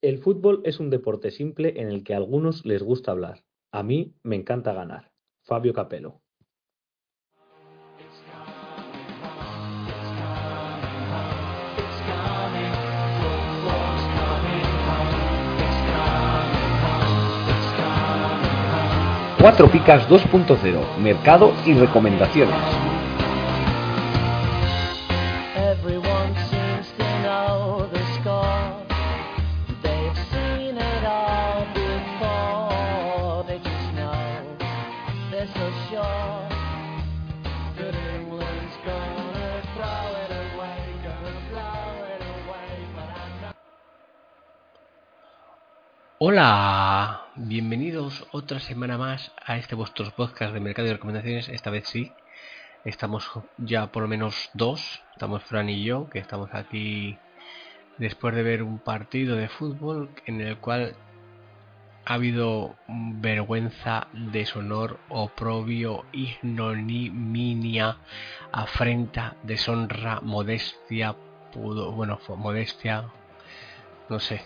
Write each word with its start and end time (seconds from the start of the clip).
El 0.00 0.18
fútbol 0.18 0.60
es 0.64 0.78
un 0.78 0.90
deporte 0.90 1.32
simple 1.32 1.74
en 1.80 1.88
el 1.88 2.04
que 2.04 2.14
a 2.14 2.18
algunos 2.18 2.64
les 2.64 2.84
gusta 2.84 3.10
hablar. 3.10 3.42
A 3.72 3.82
mí 3.82 4.14
me 4.22 4.36
encanta 4.36 4.72
ganar. 4.72 5.10
Fabio 5.42 5.74
Capello. 5.74 6.20
Cuatro 19.40 19.68
Picas 19.68 20.08
2.0, 20.08 20.98
mercado 20.98 21.52
y 21.66 21.74
recomendaciones. 21.74 22.97
Hola, 46.20 47.28
bienvenidos 47.36 48.26
otra 48.32 48.58
semana 48.58 48.98
más 48.98 49.30
a 49.46 49.56
este 49.56 49.76
vuestros 49.76 50.12
podcast 50.12 50.52
de 50.52 50.58
mercado 50.58 50.88
y 50.88 50.92
recomendaciones. 50.92 51.48
Esta 51.48 51.70
vez 51.70 51.86
sí, 51.86 52.10
estamos 52.84 53.30
ya 53.56 53.92
por 53.92 54.02
lo 54.02 54.08
menos 54.08 54.50
dos, 54.52 55.00
estamos 55.12 55.44
Fran 55.44 55.68
y 55.68 55.84
yo, 55.84 56.10
que 56.10 56.18
estamos 56.18 56.52
aquí 56.54 57.16
después 57.98 58.34
de 58.34 58.42
ver 58.42 58.64
un 58.64 58.80
partido 58.80 59.36
de 59.36 59.48
fútbol 59.48 60.10
en 60.26 60.40
el 60.40 60.58
cual 60.58 60.96
ha 62.04 62.14
habido 62.14 62.74
vergüenza, 62.88 64.08
deshonor, 64.12 64.98
oprobio, 65.10 66.04
ignominia, 66.10 67.96
afrenta, 68.50 69.36
deshonra, 69.44 70.20
modestia, 70.20 71.14
pudo, 71.52 71.92
bueno, 71.92 72.18
modestia, 72.36 73.04
no 74.08 74.18
sé, 74.18 74.42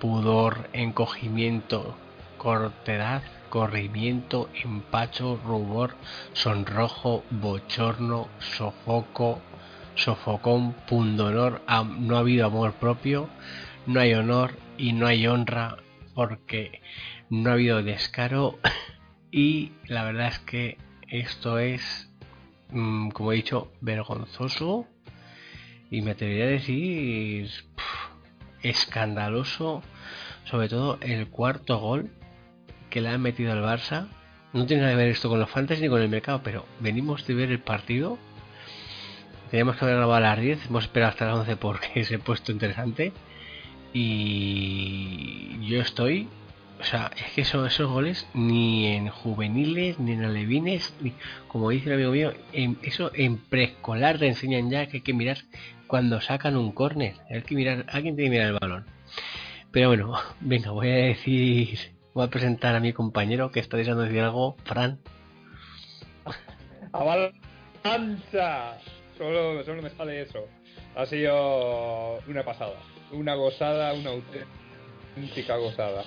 pudor, 0.00 0.68
encogimiento, 0.72 1.96
cortedad, 2.36 3.22
corrimiento, 3.48 4.50
empacho, 4.62 5.40
rubor, 5.44 5.96
sonrojo, 6.32 7.24
bochorno, 7.30 8.28
sofoco, 8.38 9.40
sofocón, 9.94 10.74
pundonor, 10.86 11.62
no 11.98 12.16
ha 12.16 12.20
habido 12.20 12.46
amor 12.46 12.74
propio, 12.74 13.28
no 13.86 14.00
hay 14.00 14.14
honor 14.14 14.52
y 14.78 14.92
no 14.92 15.06
hay 15.06 15.26
honra 15.26 15.76
porque 16.14 16.82
no 17.30 17.50
ha 17.50 17.54
habido 17.54 17.82
descaro. 17.82 18.58
Y 19.32 19.72
la 19.86 20.04
verdad 20.04 20.28
es 20.28 20.38
que 20.38 20.78
esto 21.08 21.58
es, 21.58 22.08
mm, 22.70 23.10
como 23.10 23.32
he 23.32 23.36
dicho, 23.36 23.70
vergonzoso. 23.82 24.86
Y 25.90 26.00
me 26.00 26.12
atrevería 26.12 26.44
a 26.44 26.48
decir 26.48 27.50
escandaloso, 28.62 29.82
sobre 30.44 30.68
todo 30.68 30.98
el 31.00 31.28
cuarto 31.28 31.78
gol 31.78 32.10
que 32.90 33.00
le 33.00 33.08
han 33.08 33.20
metido 33.20 33.52
al 33.52 33.62
Barça. 33.62 34.08
No 34.52 34.66
tiene 34.66 34.82
nada 34.82 34.94
que 34.94 34.98
ver 34.98 35.08
esto 35.08 35.28
con 35.28 35.38
los 35.38 35.50
fantasy 35.50 35.82
ni 35.82 35.88
con 35.88 36.00
el 36.00 36.08
mercado, 36.08 36.40
pero 36.42 36.64
venimos 36.80 37.26
de 37.26 37.34
ver 37.34 37.50
el 37.50 37.60
partido. 37.60 38.18
Teníamos 39.50 39.76
que 39.76 39.84
haber 39.84 39.96
grabado 39.96 40.16
a 40.16 40.20
las 40.20 40.40
10, 40.40 40.66
hemos 40.66 40.84
esperado 40.84 41.10
hasta 41.10 41.26
las 41.26 41.36
11 41.38 41.56
porque 41.56 42.04
se 42.06 42.16
ha 42.16 42.18
puesto 42.18 42.52
interesante. 42.52 43.12
Y 43.92 45.58
yo 45.66 45.80
estoy, 45.80 46.28
o 46.80 46.84
sea, 46.84 47.10
es 47.16 47.32
que 47.32 47.40
eso- 47.42 47.64
esos 47.66 47.90
goles 47.90 48.26
ni 48.34 48.86
en 48.86 49.08
juveniles, 49.08 49.98
ni 49.98 50.12
en 50.12 50.24
alevines, 50.24 50.94
como 51.48 51.70
dice 51.70 51.88
el 51.88 51.94
amigo 51.94 52.12
mío, 52.12 52.32
eso 52.82 53.10
en 53.14 53.38
preescolar 53.38 54.18
te 54.18 54.26
enseñan 54.28 54.70
ya 54.70 54.86
que 54.86 54.98
hay 54.98 55.02
que 55.02 55.14
mirar 55.14 55.38
cuando 55.86 56.20
sacan 56.20 56.56
un 56.56 56.72
córner. 56.72 57.14
Hay 57.30 57.42
que 57.42 57.54
mirar, 57.54 57.86
alguien 57.88 58.16
tiene 58.16 58.30
que 58.30 58.36
mirar 58.36 58.48
el 58.54 58.58
balón. 58.60 58.86
Pero 59.70 59.88
bueno, 59.88 60.14
venga, 60.40 60.70
voy 60.70 60.88
a 60.90 60.94
decir, 60.96 61.78
voy 62.14 62.24
a 62.26 62.30
presentar 62.30 62.74
a 62.74 62.80
mi 62.80 62.92
compañero 62.92 63.50
que 63.50 63.60
está 63.60 63.76
deseando 63.76 64.02
decir 64.02 64.20
algo, 64.20 64.56
Fran. 64.64 64.98
¡Avalancha! 66.92 68.78
Solo, 69.18 69.62
solo 69.64 69.82
me 69.82 69.90
sale 69.90 70.22
eso. 70.22 70.46
Ha 70.94 71.06
sido 71.06 72.18
una 72.26 72.42
pasada. 72.42 72.74
Una 73.12 73.34
gozada, 73.34 73.92
una 73.94 74.10
auténtica 74.10 75.56
gozada. 75.56 76.04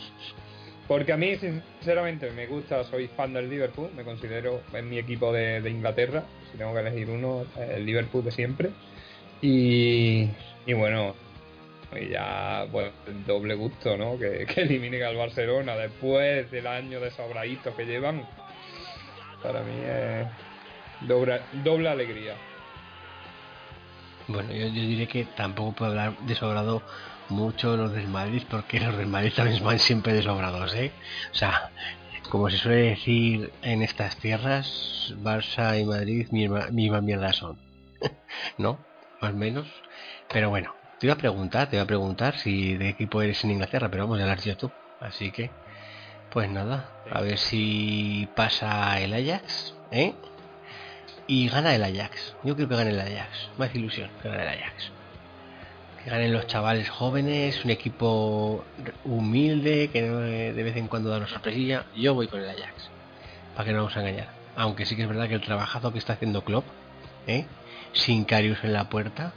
Porque 0.89 1.13
a 1.13 1.17
mí, 1.17 1.37
sinceramente, 1.37 2.31
me 2.31 2.47
gusta, 2.47 2.83
soy 2.83 3.07
fan 3.09 3.31
del 3.31 3.47
Liverpool, 3.47 3.91
me 3.95 4.03
considero 4.03 4.63
en 4.73 4.89
mi 4.89 4.97
equipo 4.97 5.31
de, 5.31 5.61
Inglaterra, 5.69 6.23
si 6.51 6.57
tengo 6.57 6.73
que 6.73 6.79
elegir 6.79 7.11
uno, 7.11 7.45
el 7.59 7.85
Liverpool 7.85 8.25
de 8.25 8.31
siempre. 8.31 8.71
Y, 9.39 10.27
y 10.65 10.73
bueno, 10.73 11.13
y 11.95 12.09
ya, 12.09 12.65
pues, 12.71 12.91
el 13.05 13.23
doble 13.23 13.53
gusto, 13.53 13.97
¿no? 13.97 14.17
Que, 14.17 14.45
que 14.51 14.61
eliminen 14.61 15.03
al 15.03 15.15
Barcelona 15.15 15.75
después 15.75 16.49
del 16.49 16.65
año 16.65 16.99
de 16.99 17.11
sobraditos 17.11 17.75
que 17.75 17.85
llevan. 17.85 18.25
Para 19.43 19.61
mí 19.61 19.75
es 19.85 20.27
doble, 21.07 21.39
doble 21.63 21.89
alegría. 21.89 22.33
Bueno, 24.27 24.51
yo, 24.51 24.65
yo 24.65 24.81
diré 24.81 25.07
que 25.07 25.25
tampoco 25.37 25.71
puedo 25.73 25.91
hablar 25.91 26.17
de 26.17 26.33
sobrado 26.33 26.81
mucho 27.29 27.77
los 27.77 27.91
del 27.93 28.07
Madrid, 28.07 28.43
porque 28.49 28.79
los 28.79 28.97
del 28.97 29.07
Madrid 29.07 29.33
también 29.35 29.63
van 29.63 29.79
siempre 29.79 30.13
de 30.13 30.23
sobrados, 30.23 30.73
¿eh? 30.75 30.91
O 31.31 31.35
sea, 31.35 31.71
como 32.29 32.49
se 32.49 32.57
suele 32.57 32.89
decir 32.89 33.51
en 33.61 33.81
estas 33.81 34.17
tierras, 34.17 35.13
Barça 35.17 35.79
y 35.79 35.85
Madrid 35.85 36.27
misma, 36.31 37.01
mierda 37.01 37.33
son, 37.33 37.57
¿no? 38.57 38.79
Más 39.21 39.33
menos. 39.33 39.67
Pero 40.31 40.49
bueno, 40.49 40.75
te 40.99 41.07
iba 41.07 41.13
a 41.13 41.17
preguntar, 41.17 41.69
te 41.69 41.75
iba 41.75 41.83
a 41.83 41.87
preguntar 41.87 42.37
si 42.37 42.77
de 42.77 42.89
equipo 42.89 43.21
eres 43.21 43.43
en 43.43 43.51
Inglaterra, 43.51 43.89
pero 43.89 44.03
vamos 44.03 44.19
a 44.19 44.23
hablar 44.23 44.39
ya 44.39 44.55
tú. 44.55 44.71
Así 44.99 45.31
que, 45.31 45.49
pues 46.31 46.49
nada, 46.49 46.89
a 47.11 47.21
ver 47.21 47.37
si 47.37 48.27
pasa 48.35 48.99
el 48.99 49.13
Ajax, 49.13 49.73
¿eh? 49.91 50.13
Y 51.27 51.47
gana 51.49 51.75
el 51.75 51.83
Ajax. 51.83 52.35
Yo 52.43 52.55
creo 52.55 52.67
que 52.67 52.75
gane 52.75 52.91
el 52.91 52.99
Ajax. 52.99 53.49
Más 53.57 53.73
ilusión 53.75 54.09
que 54.21 54.29
gane 54.29 54.43
el 54.43 54.49
Ajax. 54.49 54.98
Que 56.03 56.09
ganen 56.09 56.33
los 56.33 56.47
chavales 56.47 56.89
jóvenes, 56.89 57.63
un 57.65 57.71
equipo 57.71 58.63
humilde 59.03 59.89
que 59.91 59.99
eh, 59.99 60.53
de 60.53 60.63
vez 60.63 60.77
en 60.77 60.87
cuando 60.87 61.09
da 61.09 61.17
una 61.17 61.27
sorpresilla. 61.27 61.85
Yo 61.95 62.13
voy 62.13 62.27
con 62.27 62.41
el 62.41 62.49
Ajax. 62.49 62.89
Para 63.55 63.65
que 63.65 63.71
no 63.71 63.77
nos 63.79 63.93
vamos 63.93 63.97
a 63.97 64.09
engañar. 64.09 64.29
Aunque 64.55 64.85
sí 64.85 64.95
que 64.95 65.03
es 65.03 65.07
verdad 65.07 65.27
que 65.27 65.35
el 65.35 65.41
trabajazo 65.41 65.91
que 65.91 65.99
está 65.99 66.13
haciendo 66.13 66.43
Klopp, 66.43 66.65
¿eh? 67.27 67.45
sin 67.93 68.25
Carius 68.25 68.63
en 68.63 68.73
la 68.73 68.89
puerta, 68.89 69.33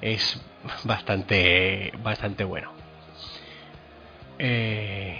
es 0.00 0.40
bastante, 0.84 1.92
bastante 2.02 2.44
bueno. 2.44 2.72
Eh, 4.38 5.18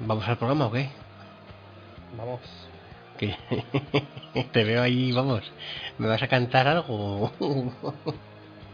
¿Vamos 0.00 0.28
al 0.28 0.36
programa 0.36 0.66
o 0.66 0.72
qué? 0.72 0.90
Vamos. 2.16 2.40
Te 4.52 4.64
veo 4.64 4.82
ahí, 4.82 5.10
vamos. 5.12 5.42
¿Me 5.98 6.06
vas 6.06 6.22
a 6.22 6.28
cantar 6.28 6.68
algo? 6.68 7.32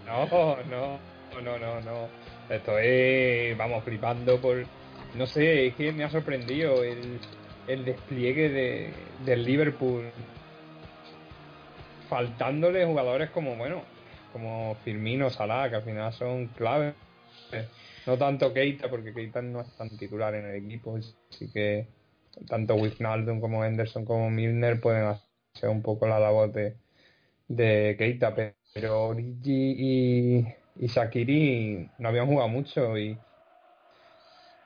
No, 0.04 0.26
no, 0.68 0.98
no, 1.40 1.58
no, 1.58 1.80
no. 1.80 2.08
Estoy, 2.48 3.54
vamos, 3.54 3.84
flipando 3.84 4.40
por... 4.40 4.64
No 5.14 5.26
sé, 5.26 5.66
es 5.66 5.74
que 5.74 5.92
me 5.92 6.04
ha 6.04 6.10
sorprendido 6.10 6.82
el, 6.84 7.18
el 7.66 7.84
despliegue 7.84 8.48
de, 8.48 8.90
del 9.24 9.44
Liverpool. 9.44 10.10
Faltándole 12.08 12.84
jugadores 12.84 13.30
como, 13.30 13.56
bueno, 13.56 13.82
como 14.32 14.76
Firmino, 14.84 15.30
Salah, 15.30 15.68
que 15.70 15.76
al 15.76 15.82
final 15.82 16.12
son 16.12 16.48
claves. 16.48 16.94
No 18.06 18.18
tanto 18.18 18.52
Keita, 18.52 18.88
porque 18.90 19.14
Keita 19.14 19.42
no 19.42 19.60
es 19.60 19.76
tan 19.76 19.90
titular 19.96 20.34
en 20.34 20.46
el 20.46 20.64
equipo, 20.64 20.98
así 21.30 21.50
que 21.52 21.86
tanto 22.48 22.74
Wijnaldum 22.74 23.40
como 23.40 23.64
Henderson 23.64 24.04
como 24.04 24.30
Milner 24.30 24.80
pueden 24.80 25.04
hacer 25.04 25.68
un 25.68 25.82
poco 25.82 26.06
la 26.06 26.18
labor 26.18 26.50
de, 26.52 26.76
de 27.48 27.94
Keita, 27.98 28.34
pero 28.74 29.08
Origi 29.08 29.74
y, 29.78 30.46
y 30.76 30.86
Shakiri 30.86 31.90
no 31.98 32.08
habían 32.08 32.26
jugado 32.26 32.48
mucho 32.48 32.96
y, 32.98 33.18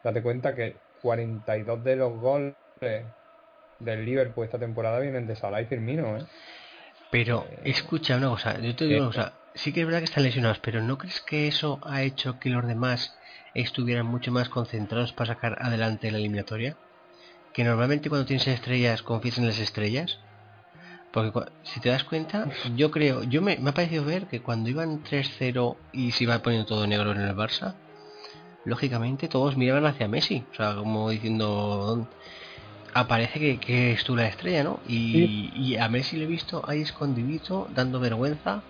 date 0.03 0.23
cuenta 0.23 0.55
que 0.55 0.77
42 1.03 1.85
de 1.85 1.97
los 1.97 2.13
goles 2.21 2.55
del 2.81 4.05
Liverpool 4.05 4.45
esta 4.45 4.59
temporada 4.59 5.01
vienen 5.01 5.27
de 5.27 5.37
Salah 5.37 5.61
y 5.61 5.67
Firmino, 5.67 6.17
¿eh? 6.17 6.25
Pero 7.11 7.45
Eh, 7.51 7.63
escucha 7.65 8.17
una 8.17 8.29
cosa, 8.29 8.59
yo 8.61 8.75
te 8.75 8.87
digo 8.87 9.01
una 9.01 9.11
eh, 9.11 9.15
cosa, 9.15 9.33
sí 9.55 9.73
que 9.73 9.81
es 9.81 9.87
verdad 9.87 10.01
que 10.01 10.07
están 10.07 10.25
lesionados, 10.25 10.59
pero 10.59 10.83
¿no 10.83 10.99
crees 10.99 11.21
que 11.21 11.49
eso 11.49 11.81
ha 11.85 12.03
hecho 12.03 12.39
que 12.39 12.51
los 12.51 12.67
demás 12.67 13.17
estuvieran 13.55 14.07
mucho 14.07 14.33
más 14.33 14.49
concentrados 14.49 15.13
para 15.13 15.35
sacar 15.35 15.57
adelante 15.61 16.11
la 16.11 16.19
eliminatoria? 16.19 16.77
Que 17.55 17.65
normalmente 17.65 18.09
cuando 18.09 18.27
tienes 18.27 18.47
estrellas 18.49 19.03
confías 19.03 19.39
en 19.39 19.47
las 19.47 19.59
estrellas. 19.59 20.19
Porque 21.13 21.51
si 21.63 21.81
te 21.81 21.89
das 21.89 22.05
cuenta, 22.05 22.49
yo 22.77 22.91
creo, 22.91 23.23
yo 23.23 23.43
me, 23.43 23.57
me 23.59 23.71
ha 23.71 23.75
parecido 23.75 24.05
ver 24.05 24.27
que 24.27 24.43
cuando 24.43 24.69
iban 24.69 25.03
3-0 25.03 25.77
y 25.93 26.13
se 26.13 26.25
iba 26.25 26.39
poniendo 26.41 26.67
todo 26.67 26.87
negro 26.87 27.13
en 27.13 27.21
el 27.21 27.35
Barça, 27.35 27.77
lógicamente 28.65 29.29
todos 29.29 29.57
miraban 29.57 29.87
hacia 29.87 30.09
Messi, 30.09 30.45
o 30.53 30.55
sea, 30.55 30.75
como 30.75 31.11
diciendo, 31.11 32.09
aparece 32.93 33.39
que, 33.39 33.59
que 33.59 33.93
es 33.93 34.05
tú 34.05 34.17
la 34.17 34.27
estrella, 34.27 34.65
¿no? 34.65 34.81
Y, 34.87 35.53
y 35.55 35.77
a 35.77 35.89
Messi 35.89 36.17
le 36.17 36.25
he 36.25 36.29
visto 36.29 36.63
ahí 36.69 36.83
escondidito, 36.83 37.69
dando 37.73 38.01
vergüenza, 38.01 38.63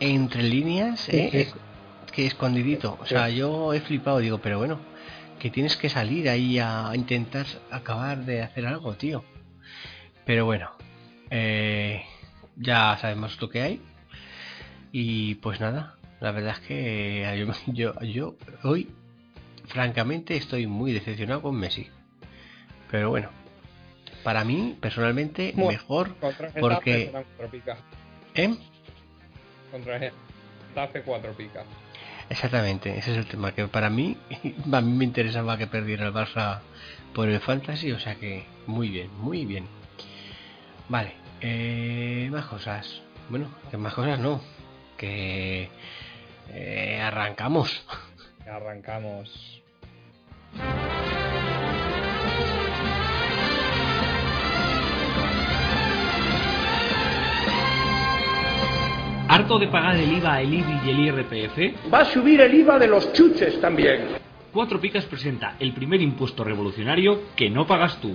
entre 0.00 0.42
líneas, 0.42 1.08
¿eh? 1.08 1.28
Sí, 1.30 1.38
sí. 1.38 1.38
Eh, 1.38 1.60
que 2.12 2.26
escondidito. 2.26 2.98
O 3.00 3.06
sea, 3.06 3.30
yo 3.30 3.72
he 3.72 3.80
flipado, 3.80 4.18
digo, 4.18 4.38
pero 4.38 4.58
bueno, 4.58 4.78
que 5.38 5.50
tienes 5.50 5.76
que 5.76 5.88
salir 5.88 6.28
ahí 6.28 6.58
a 6.58 6.92
intentar 6.94 7.46
acabar 7.70 8.24
de 8.24 8.42
hacer 8.42 8.66
algo, 8.66 8.92
tío. 8.94 9.24
Pero 10.26 10.44
bueno, 10.44 10.70
eh, 11.34 12.04
ya 12.56 12.96
sabemos 13.00 13.40
lo 13.40 13.48
que 13.48 13.62
hay. 13.62 13.80
Y 14.92 15.36
pues 15.36 15.58
nada, 15.60 15.96
la 16.20 16.30
verdad 16.30 16.52
es 16.52 16.60
que 16.60 17.54
yo, 17.66 17.72
yo, 17.72 18.00
yo 18.02 18.36
hoy, 18.62 18.90
francamente, 19.66 20.36
estoy 20.36 20.66
muy 20.66 20.92
decepcionado 20.92 21.40
con 21.42 21.56
Messi. 21.56 21.88
Pero 22.90 23.08
bueno, 23.08 23.30
para 24.22 24.44
mí, 24.44 24.76
personalmente, 24.80 25.52
Bueno, 25.56 25.70
mejor. 25.70 26.14
Porque- 26.60 27.10
cuatro 27.10 27.50
picas. 27.50 27.78
¿eh? 28.34 28.54
Contra 29.70 29.98
Getafe 29.98 31.02
cuatro 31.02 31.32
picas. 31.32 31.64
Exactamente, 32.28 32.98
ese 32.98 33.12
es 33.12 33.18
el 33.18 33.26
tema. 33.26 33.52
Que 33.52 33.66
para 33.68 33.88
mí, 33.88 34.18
a 34.72 34.80
mí 34.82 34.92
me 34.92 35.04
interesaba 35.04 35.56
que 35.56 35.66
perdiera 35.66 36.06
el 36.06 36.12
Barça 36.12 36.60
por 37.14 37.30
el 37.30 37.40
Fantasy, 37.40 37.92
o 37.92 37.98
sea 37.98 38.16
que 38.16 38.44
muy 38.66 38.88
bien, 38.90 39.10
muy 39.18 39.46
bien. 39.46 39.64
Vale, 40.88 41.14
eh, 41.42 42.28
más 42.30 42.46
cosas. 42.46 43.02
Bueno, 43.28 43.48
que 43.70 43.76
más 43.76 43.94
cosas 43.94 44.18
no. 44.18 44.40
Que 44.96 45.68
eh, 46.50 47.00
arrancamos. 47.02 47.84
Arrancamos. 48.46 49.62
¿Harto 59.28 59.58
de 59.58 59.68
pagar 59.68 59.96
el 59.96 60.12
IVA, 60.12 60.42
el 60.42 60.52
IBI 60.52 60.80
y 60.84 60.90
el 60.90 61.00
IRPF? 61.00 61.90
Va 61.92 62.00
a 62.00 62.04
subir 62.04 62.42
el 62.42 62.52
IVA 62.52 62.78
de 62.78 62.86
los 62.86 63.14
chuches 63.14 63.58
también. 63.62 64.08
Cuatro 64.52 64.78
Picas 64.78 65.06
presenta 65.06 65.56
el 65.58 65.72
primer 65.72 66.02
impuesto 66.02 66.44
revolucionario 66.44 67.22
que 67.34 67.48
no 67.48 67.66
pagas 67.66 67.98
tú. 67.98 68.14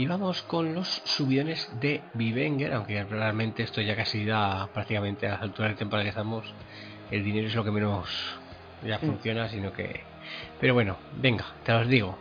Y 0.00 0.06
vamos 0.06 0.40
con 0.40 0.74
los 0.74 1.02
subidones 1.04 1.68
de 1.78 2.00
Vivenger, 2.14 2.72
aunque 2.72 3.04
realmente 3.04 3.62
esto 3.62 3.82
ya 3.82 3.94
casi 3.94 4.24
da 4.24 4.66
prácticamente 4.72 5.26
a 5.26 5.32
las 5.32 5.42
alturas 5.42 5.72
de 5.72 5.76
temporada 5.76 6.04
que 6.04 6.08
estamos. 6.08 6.54
El 7.10 7.22
dinero 7.22 7.48
es 7.48 7.54
lo 7.54 7.64
que 7.64 7.70
menos 7.70 8.08
ya 8.82 8.98
funciona, 8.98 9.50
sino 9.50 9.74
que. 9.74 10.00
Pero 10.58 10.72
bueno, 10.72 10.96
venga, 11.18 11.44
te 11.66 11.72
los 11.72 11.86
digo. 11.86 12.16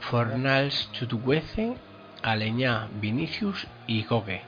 Fornals 0.00 0.90
Chutucuece, 0.90 1.76
Aleñá 2.22 2.88
Vinicius 2.94 3.68
y 3.86 4.02
Coque. 4.02 4.40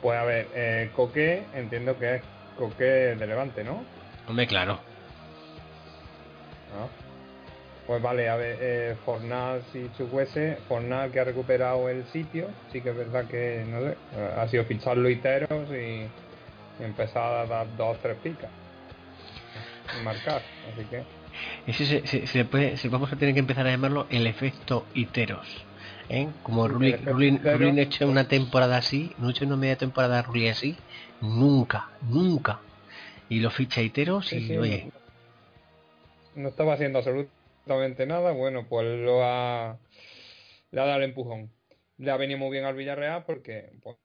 Pues 0.00 0.18
a 0.18 0.24
ver, 0.24 0.48
eh, 0.54 0.90
Coque, 0.96 1.44
entiendo 1.52 1.98
que 1.98 2.14
es 2.14 2.22
Coque 2.56 2.84
de 2.84 3.26
Levante, 3.26 3.62
¿no? 3.62 3.84
Hombre, 4.26 4.46
claro. 4.46 4.80
Ah. 6.80 7.01
Pues 7.86 8.00
vale, 8.00 8.28
a 8.28 8.36
ver, 8.36 8.58
eh, 8.60 8.96
Fornal 9.04 9.62
y 9.74 9.88
Chukwese, 9.96 10.56
Fornal 10.68 11.10
que 11.10 11.20
ha 11.20 11.24
recuperado 11.24 11.88
el 11.88 12.06
sitio, 12.06 12.48
sí 12.70 12.80
que 12.80 12.90
es 12.90 12.96
verdad 12.96 13.26
que, 13.26 13.64
no 13.66 13.80
sé, 13.80 13.96
ha 14.36 14.46
sido 14.48 14.64
fichar 14.64 14.96
Luiteros 14.96 15.68
y, 15.70 16.02
y 16.78 16.82
empezar 16.84 17.32
a 17.32 17.46
dar 17.46 17.76
dos 17.76 17.98
tres 18.00 18.16
picas 18.18 18.50
y 20.00 20.04
marcar, 20.04 20.42
así 20.68 20.84
que 20.88 21.04
Ese 21.66 21.86
se, 21.86 22.06
se- 22.06 22.26
se 22.26 22.44
puede, 22.44 22.76
se- 22.76 22.88
vamos 22.88 23.12
a 23.12 23.16
tener 23.16 23.34
que 23.34 23.40
empezar 23.40 23.66
a 23.66 23.70
llamarlo 23.70 24.06
el 24.10 24.26
efecto 24.28 24.86
Iteros. 24.94 25.66
¿eh? 26.08 26.28
Como 26.44 26.66
Iteros. 26.68 27.04
Rulli 27.04 27.32
no 27.32 27.48
ha 27.50 27.82
hecho 27.82 28.08
una 28.08 28.28
temporada 28.28 28.76
así, 28.76 29.12
no 29.18 29.28
ha 29.28 29.30
hecho 29.32 29.44
una 29.44 29.56
media 29.56 29.76
temporada 29.76 30.22
Rulli 30.22 30.48
así, 30.48 30.78
nunca, 31.20 31.88
nunca. 32.02 32.60
Y 33.28 33.40
lo 33.40 33.50
ficha 33.50 33.82
Iteros 33.82 34.32
y 34.32 34.40
Sí, 34.46 34.56
oye, 34.56 34.92
no 36.34 36.48
estaba 36.48 36.74
haciendo 36.74 36.98
absolutamente 36.98 37.41
nada, 37.66 38.32
bueno, 38.32 38.66
pues 38.68 38.86
lo 39.00 39.22
ha, 39.24 39.78
le 40.70 40.80
ha 40.80 40.84
dado 40.84 40.98
el 40.98 41.04
empujón. 41.04 41.50
Le 41.98 42.10
ha 42.10 42.16
venido 42.16 42.38
muy 42.38 42.50
bien 42.50 42.64
al 42.64 42.74
Villarreal 42.74 43.24
porque, 43.24 43.70
pues, 43.82 43.96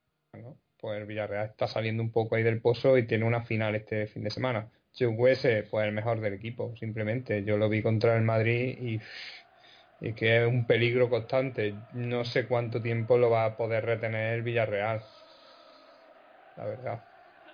pues 0.80 1.00
el 1.00 1.06
Villarreal 1.06 1.48
está 1.48 1.68
saliendo 1.68 2.04
un 2.04 2.12
poco 2.12 2.36
ahí 2.36 2.44
del 2.44 2.62
pozo 2.62 2.98
y 2.98 3.08
tiene 3.08 3.26
una 3.26 3.44
final 3.44 3.76
este 3.76 4.08
fin 4.08 4.24
de 4.24 4.30
semana. 4.30 4.70
Chukwese, 4.94 5.64
pues 5.64 5.88
el 5.88 5.94
mejor 5.94 6.20
del 6.20 6.34
equipo, 6.34 6.76
simplemente. 6.76 7.44
Yo 7.44 7.58
lo 7.58 7.70
vi 7.70 7.82
contra 7.82 8.16
el 8.16 8.24
Madrid 8.24 8.78
y, 8.80 10.08
y 10.08 10.14
que 10.14 10.44
es 10.44 10.48
un 10.48 10.66
peligro 10.66 11.10
constante. 11.10 11.74
No 11.94 12.26
sé 12.26 12.48
cuánto 12.48 12.82
tiempo 12.82 13.18
lo 13.18 13.30
va 13.30 13.46
a 13.46 13.58
poder 13.58 13.86
retener 13.86 14.34
el 14.36 14.44
Villarreal. 14.44 15.02
La 16.58 16.66
verdad. 16.66 17.04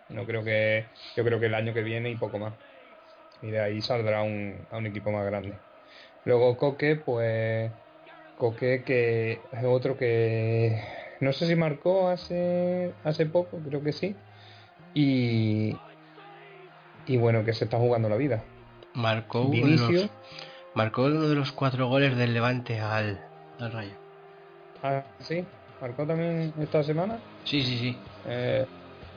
No 0.10 0.25
creo 0.25 0.43
que, 0.43 0.86
yo 1.15 1.24
creo 1.24 1.39
que 1.39 1.48
el 1.48 1.55
año 1.55 1.74
que 1.74 1.81
viene 1.81 2.10
y 2.12 2.15
poco 2.15 2.39
más 2.39 2.53
y 3.43 3.51
de 3.51 3.60
ahí 3.60 3.81
saldrá 3.81 4.24
un, 4.24 4.55
a 4.72 4.77
un 4.77 4.88
equipo 4.88 5.12
más 5.12 5.25
grande. 5.25 5.53
Luego 6.25 6.58
Coque, 6.58 6.96
pues 6.96 7.72
Coque 8.38 8.84
que 8.86 9.39
es 9.51 9.65
otro 9.65 9.98
que 9.98 10.82
no 11.20 11.34
sé 11.34 11.48
si 11.48 11.56
marcó 11.56 12.10
hace 12.10 12.94
hace 13.03 13.25
poco, 13.25 13.60
creo 13.68 13.84
que 13.84 13.94
sí. 13.94 14.15
Y 14.94 15.75
y 17.06 17.18
bueno, 17.18 17.44
que 17.44 17.53
se 17.53 17.65
está 17.65 17.77
jugando 17.77 18.10
la 18.10 18.15
vida. 18.15 18.44
marcó 18.94 19.42
uno, 19.42 19.68
de 19.68 19.77
los, 19.77 20.10
marcó 20.75 21.03
uno 21.03 21.27
de 21.27 21.36
los 21.36 21.51
cuatro 21.51 21.88
goles 21.88 22.15
del 22.15 22.34
Levante 22.34 22.80
al, 22.80 23.20
al 23.60 23.72
Rayo. 23.72 23.96
ah, 24.84 25.03
sí, 25.20 25.46
marcó 25.82 26.06
también 26.06 26.53
esta 26.60 26.84
semana. 26.84 27.20
Sí, 27.44 27.62
sí, 27.63 27.77
sí. 27.77 27.98
Eh, 28.27 28.65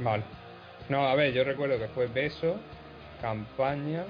vale. 0.01 0.25
No, 0.89 1.07
a 1.07 1.15
ver, 1.15 1.33
yo 1.33 1.45
recuerdo 1.45 1.79
que 1.79 1.89
fue 1.89 2.07
Beso, 2.07 2.57
Campaña. 3.21 4.05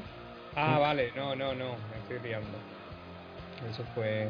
Ah, 0.55 0.79
vale, 0.79 1.13
no, 1.15 1.37
no, 1.37 1.55
no, 1.55 1.77
me 1.91 1.99
estoy 1.99 2.29
liando. 2.29 2.76
Eso 3.71 3.85
fue 3.95 4.29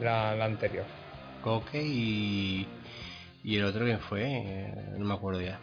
la, 0.00 0.34
la 0.34 0.44
anterior. 0.44 0.84
Coque 1.42 1.82
y, 1.82 2.66
y 3.44 3.56
el 3.56 3.64
otro 3.64 3.84
quién 3.84 4.00
fue, 4.00 4.22
Eh, 4.24 4.74
no 4.98 5.04
me 5.04 5.14
acuerdo 5.14 5.40
ya. 5.40 5.58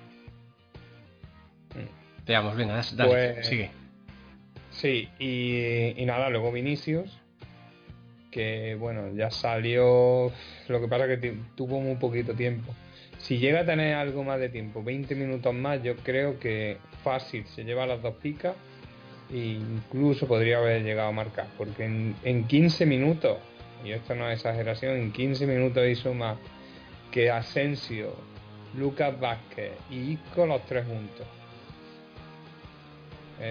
Mm. 1.75 2.25
Veamos, 2.25 2.55
venga, 2.55 2.81
dale, 2.93 3.11
Pues- 3.11 3.47
sigue. 3.47 3.71
Sí, 4.71 5.07
y, 5.19 5.93
y 6.01 6.05
nada, 6.05 6.29
luego 6.29 6.51
Vinicius, 6.51 7.17
que 8.29 8.75
bueno, 8.77 9.13
ya 9.15 9.31
salió, 9.31 10.31
lo 10.67 10.81
que 10.81 10.87
pasa 10.89 11.07
que 11.07 11.37
tuvo 11.55 11.79
muy 11.79 11.95
poquito 11.95 12.33
tiempo. 12.33 12.73
si 13.19 13.37
llega 13.37 13.61
a 13.61 13.65
tener 13.65 13.95
algo 13.95 14.25
más 14.25 14.37
de 14.39 14.49
tiempo, 14.49 14.83
20 14.83 15.15
minutos 15.15 15.53
más, 15.53 15.81
yo 15.81 15.95
creo 15.95 16.39
que 16.39 16.77
fácil 17.05 17.45
se 17.47 17.63
lleva 17.63 17.85
las 17.87 18.01
dos 18.01 18.15
picas 18.15 18.55
e 19.31 19.37
incluso 19.37 20.27
podría 20.27 20.57
haber 20.57 20.83
llegado 20.83 21.09
a 21.09 21.11
marcar, 21.11 21.47
porque 21.57 21.85
en, 21.85 22.15
en 22.23 22.45
15 22.45 22.85
minutos, 22.85 23.37
y 23.83 23.91
esto 23.91 24.15
no 24.15 24.29
es 24.29 24.39
exageración, 24.39 24.95
en 24.97 25.11
15 25.11 25.47
minutos 25.47 25.87
hizo 25.87 26.13
más 26.13 26.37
que 27.11 27.29
Asensio, 27.29 28.13
Lucas 28.77 29.17
Vázquez 29.19 29.71
y 29.89 30.13
Isco 30.13 30.45
los 30.45 30.65
tres 30.65 30.85
juntos. 30.85 31.25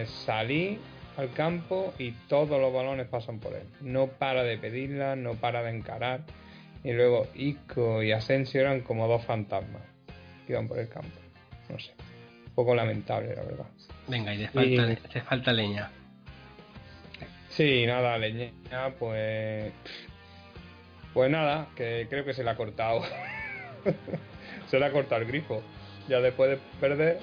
Salir 0.06 0.78
al 1.16 1.32
campo 1.32 1.94
y 1.98 2.12
todos 2.28 2.60
los 2.60 2.72
balones 2.72 3.06
pasan 3.06 3.38
por 3.38 3.54
él. 3.54 3.66
No 3.80 4.08
para 4.08 4.42
de 4.42 4.58
pedirla, 4.58 5.16
no 5.16 5.34
para 5.34 5.62
de 5.62 5.70
encarar. 5.70 6.24
Y 6.82 6.92
luego 6.92 7.26
Isco 7.34 8.02
y 8.02 8.12
Asensio 8.12 8.60
eran 8.60 8.80
como 8.80 9.08
dos 9.08 9.24
fantasmas 9.24 9.82
que 10.46 10.52
iban 10.52 10.68
por 10.68 10.78
el 10.78 10.88
campo. 10.88 11.18
No 11.68 11.78
sé. 11.78 11.92
Un 12.46 12.54
poco 12.54 12.74
lamentable, 12.74 13.34
la 13.34 13.42
verdad. 13.42 13.66
Venga, 14.08 14.34
y 14.34 14.38
te 14.38 14.48
falta, 14.48 14.92
Y- 14.92 14.96
te 14.96 15.20
falta 15.22 15.52
leña. 15.52 15.90
Sí, 17.50 17.86
nada, 17.86 18.18
leña, 18.18 18.50
pues. 18.98 19.72
Pues 21.12 21.30
nada, 21.30 21.68
que 21.76 22.06
creo 22.10 22.24
que 22.24 22.34
se 22.34 22.42
le 22.42 22.50
ha 22.50 22.56
cortado. 22.56 23.02
se 24.68 24.78
le 24.78 24.84
ha 24.86 24.90
cortado 24.92 25.22
el 25.22 25.28
grifo. 25.28 25.62
Ya 26.08 26.20
después 26.20 26.50
de 26.50 26.56
perder 26.80 27.18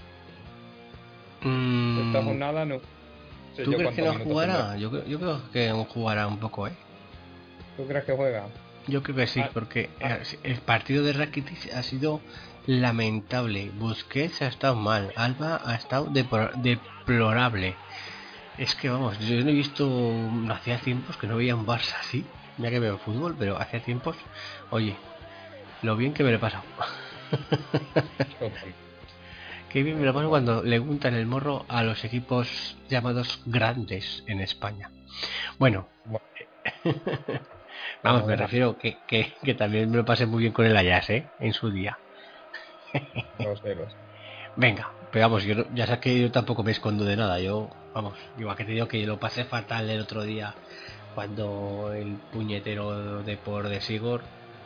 Mm, 1.43 2.07
esta 2.07 2.23
jornada, 2.23 2.65
no. 2.65 2.79
sé 3.55 3.63
¿Tú 3.63 3.71
yo 3.71 3.77
crees 3.77 3.95
que 3.95 4.01
no 4.03 4.13
jugará? 4.19 4.77
Yo, 4.77 4.91
creo- 4.91 5.05
yo 5.05 5.19
creo 5.19 5.41
que 5.51 5.71
jugará 5.89 6.27
un 6.27 6.37
poco, 6.37 6.67
¿eh? 6.67 6.71
¿Tú 7.77 7.87
crees 7.87 8.05
que 8.05 8.13
juega? 8.13 8.45
Yo 8.87 9.01
creo 9.03 9.15
que 9.15 9.27
sí, 9.27 9.39
Ah, 9.41 9.49
porque 9.53 9.89
ah. 10.03 10.19
el 10.43 10.57
partido 10.59 11.03
de 11.03 11.13
Rakitic 11.13 11.73
ha 11.73 11.81
sido 11.83 12.21
lamentable. 12.65 13.71
Busquets 13.77 14.41
ha 14.41 14.47
estado 14.47 14.75
mal, 14.75 15.11
Alba 15.15 15.61
ha 15.65 15.75
estado 15.75 16.09
deplorable. 16.09 17.75
Es 18.57 18.75
que 18.75 18.89
vamos, 18.89 19.17
yo 19.19 19.43
no 19.43 19.49
he 19.49 19.53
visto, 19.53 20.11
hacía 20.49 20.77
tiempos 20.79 21.17
que 21.17 21.27
no 21.27 21.37
veía 21.37 21.55
un 21.55 21.65
Barça 21.65 21.95
así. 21.99 22.25
Mira 22.57 22.69
que 22.69 22.79
veo 22.79 22.97
fútbol, 22.97 23.35
pero 23.37 23.57
hacía 23.59 23.81
tiempos, 23.81 24.17
oye, 24.69 24.95
lo 25.81 25.95
bien 25.95 26.13
que 26.13 26.23
me 26.23 26.31
lo 26.31 26.37
he 26.37 26.39
pasado. 26.39 26.63
Qué 29.69 29.83
bien 29.83 29.99
me 29.99 30.05
lo 30.05 30.13
paso 30.13 30.27
cuando 30.27 30.63
le 30.63 30.79
untan 30.81 31.13
el 31.13 31.25
morro 31.25 31.65
a 31.69 31.81
los 31.83 32.03
equipos 32.03 32.77
llamados 32.89 33.41
grandes 33.45 34.21
en 34.27 34.41
España. 34.41 34.91
Bueno, 35.57 35.87
vamos, 38.03 38.25
me 38.25 38.35
refiero 38.35 38.77
que, 38.77 38.97
que, 39.07 39.53
también 39.53 39.89
me 39.89 39.95
lo 39.95 40.03
pasé 40.03 40.25
muy 40.25 40.41
bien 40.41 40.51
con 40.51 40.65
el 40.65 40.75
Ajax, 40.75 41.09
¿eh? 41.11 41.25
En 41.39 41.53
su 41.53 41.71
día. 41.71 41.97
Venga, 44.55 44.91
pero 45.11 45.25
vamos, 45.25 45.43
yo 45.43 45.65
ya 45.73 45.85
sabes 45.85 46.01
que 46.01 46.19
yo 46.19 46.31
tampoco 46.31 46.63
me 46.63 46.71
escondo 46.71 47.05
de 47.05 47.15
nada. 47.15 47.39
Yo, 47.39 47.69
vamos, 47.93 48.17
igual 48.37 48.55
que 48.57 48.65
te 48.65 48.71
digo 48.71 48.87
que 48.87 49.05
lo 49.05 49.19
pasé 49.19 49.45
fatal 49.45 49.89
el 49.89 50.01
otro 50.01 50.23
día 50.23 50.53
cuando 51.15 51.93
el 51.93 52.15
puñetero 52.31 53.23
de 53.23 53.37
por 53.37 53.69
de 53.69 53.81
Sigor 53.81 54.21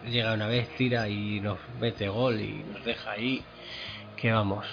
llega 0.05 0.34
una 0.34 0.48
vez, 0.48 0.70
tira 0.75 1.10
y 1.10 1.39
nos 1.39 1.58
mete 1.79 2.08
gol 2.08 2.39
y 2.39 2.63
nos 2.72 2.84
deja 2.84 3.12
ahí. 3.12 3.44
Que 4.15 4.32
vamos, 4.32 4.65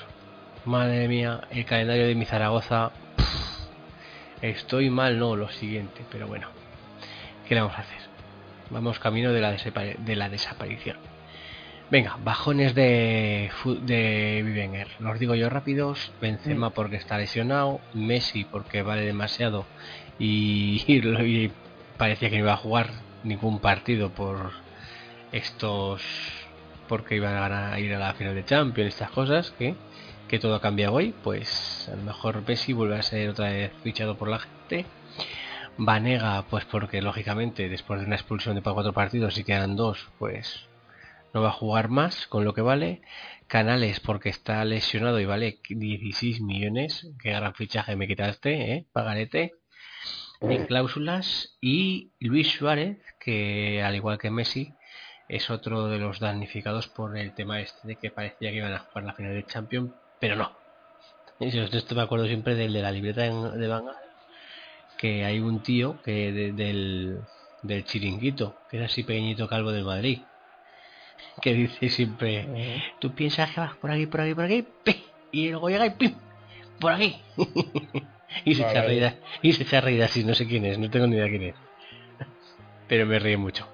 madre 0.65 1.09
mía, 1.09 1.43
el 1.51 1.65
calendario 1.65 2.07
de 2.07 2.15
mi 2.15 2.25
Zaragoza. 2.25 2.93
estoy 4.41 4.91
mal, 4.91 5.19
no, 5.19 5.37
lo 5.37 5.49
siguiente, 5.49 6.05
pero 6.11 6.27
bueno, 6.27 6.49
¿qué 7.49 7.55
le 7.55 7.63
vamos 7.63 7.77
a 7.77 7.83
hacer? 7.83 8.01
Vamos 8.71 8.99
camino 8.99 9.33
de 9.33 9.41
la, 9.41 9.53
de 9.53 10.17
la 10.17 10.29
desaparición. 10.29 11.12
Venga, 11.93 12.17
bajones 12.25 12.75
de, 12.75 13.51
de 13.83 14.43
Vivenger. 14.47 14.89
Los 14.99 15.19
digo 15.19 15.35
yo 15.35 15.51
rápidos. 15.51 16.11
Benzema 16.23 16.71
porque 16.71 16.97
está 16.97 17.19
lesionado. 17.19 17.81
Messi 17.93 18.45
porque 18.45 18.81
vale 18.83 19.03
demasiado. 19.03 19.67
Y, 20.19 20.83
y 20.87 21.51
parecía 21.99 22.31
que 22.31 22.37
no 22.39 22.45
iba 22.45 22.55
a 22.55 22.57
jugar 22.57 22.89
ningún 23.25 23.59
partido 23.61 24.09
por 24.09 24.53
estos... 25.33 26.03
Porque 26.89 27.17
iban 27.17 27.37
a, 27.37 27.41
ganar- 27.41 27.75
a 27.75 27.79
ir 27.81 27.93
a 27.95 27.99
la 27.99 28.15
final 28.15 28.35
de 28.35 28.45
Champions, 28.47 28.95
estas 28.95 29.11
cosas. 29.11 29.51
Que, 29.59 29.75
que 30.29 30.39
todo 30.39 30.55
ha 30.55 30.63
cambiado 30.63 30.95
hoy. 30.95 31.15
Pues 31.23 31.91
a 31.93 31.97
lo 31.97 32.05
mejor 32.05 32.43
Messi 32.49 32.73
vuelve 32.73 32.97
a 32.99 33.03
ser 33.03 33.29
otra 33.29 33.51
vez 33.51 33.71
fichado 33.83 34.17
por 34.17 34.29
la 34.29 34.39
gente. 34.39 34.87
Vanega, 35.77 36.43
pues 36.49 36.65
porque 36.65 37.03
lógicamente 37.03 37.69
después 37.69 38.01
de 38.01 38.07
una 38.07 38.17
expulsión 38.17 38.55
de 38.55 38.63
cuatro 38.63 38.95
partidos 38.95 39.37
y 39.37 39.45
quedan 39.45 39.77
dos, 39.77 40.09
pues 40.19 40.69
no 41.35 41.43
va 41.43 41.49
a 41.49 41.53
jugar 41.53 41.89
más 41.89 42.27
con 42.27 42.45
lo 42.45 42.55
que 42.55 42.61
vale. 42.63 43.03
Canales 43.47 44.01
porque 44.01 44.29
está 44.31 44.65
lesionado 44.65 45.21
y 45.21 45.25
vale 45.27 45.59
16 45.69 46.41
millones. 46.41 47.11
Qué 47.21 47.31
gran 47.33 47.55
fichaje 47.55 47.97
me 47.97 48.07
quitaste, 48.09 48.73
¿eh? 48.75 48.87
Pagarete. 48.93 49.55
En 50.41 50.67
cláusulas. 50.67 51.57
Y 51.61 52.11
Luis 52.19 52.51
Suárez, 52.51 52.99
que 53.21 53.83
al 53.83 53.95
igual 53.95 54.19
que 54.19 54.31
Messi, 54.31 54.73
es 55.29 55.51
otro 55.51 55.87
de 55.89 55.99
los 55.99 56.19
damnificados 56.19 56.89
por 56.89 57.17
el 57.17 57.33
tema 57.35 57.61
este 57.61 57.87
de 57.89 57.97
que 57.97 58.11
parecía 58.11 58.51
que 58.51 58.57
iban 58.57 58.73
a 58.73 58.81
jugar 58.81 59.05
la 59.05 59.15
final 59.15 59.35
de 59.35 59.47
Champions, 59.47 59.93
pero 60.19 60.35
no. 60.37 60.53
Yo 61.41 61.69
de 61.69 61.79
esto 61.79 61.95
me 61.95 62.03
acuerdo 62.03 62.27
siempre 62.27 62.55
del 62.55 62.73
de 62.73 62.83
la 62.83 62.91
libreta 62.93 63.23
de 63.23 63.69
Van 63.69 63.85
Gaal, 63.87 63.97
que 64.99 65.25
hay 65.25 65.39
un 65.41 65.63
tío 65.63 66.01
que 66.03 66.33
de- 66.33 66.53
del, 66.53 67.21
del 67.63 67.85
chiringuito, 67.85 68.57
que 68.71 68.79
es 68.79 68.85
así 68.91 69.03
pequeñito 69.05 69.49
calvo 69.49 69.73
del 69.73 69.85
Madrid, 69.85 70.21
que 71.41 71.55
dice 71.55 71.89
siempre, 71.89 72.83
tú 72.99 73.13
piensas 73.13 73.51
que 73.51 73.61
vas 73.61 73.77
por 73.77 73.91
aquí, 73.91 74.07
por 74.07 74.21
aquí, 74.21 74.35
por 74.35 74.45
aquí, 74.45 74.67
y 75.33 75.51
luego 75.51 75.69
llega 75.71 75.87
y 75.87 75.91
¡pim! 75.91 76.15
por 76.81 76.93
aquí. 76.93 77.17
y 78.45 78.55
se 78.55 78.63
echa 78.63 78.81
a 78.81 78.83
Vale. 78.83 78.87
reír, 78.89 79.15
y 79.43 79.53
se 79.53 79.63
echa 79.63 79.83
así, 80.05 80.25
no 80.25 80.35
sé 80.35 80.47
quién 80.47 80.65
es, 80.65 80.79
no 80.79 80.91
tengo 80.91 81.07
ni 81.07 81.17
idea 81.17 81.29
quién 81.29 81.43
es. 81.43 81.55
Pero 82.89 83.07
me 83.07 83.19
ríe 83.19 83.37
mucho. 83.37 83.67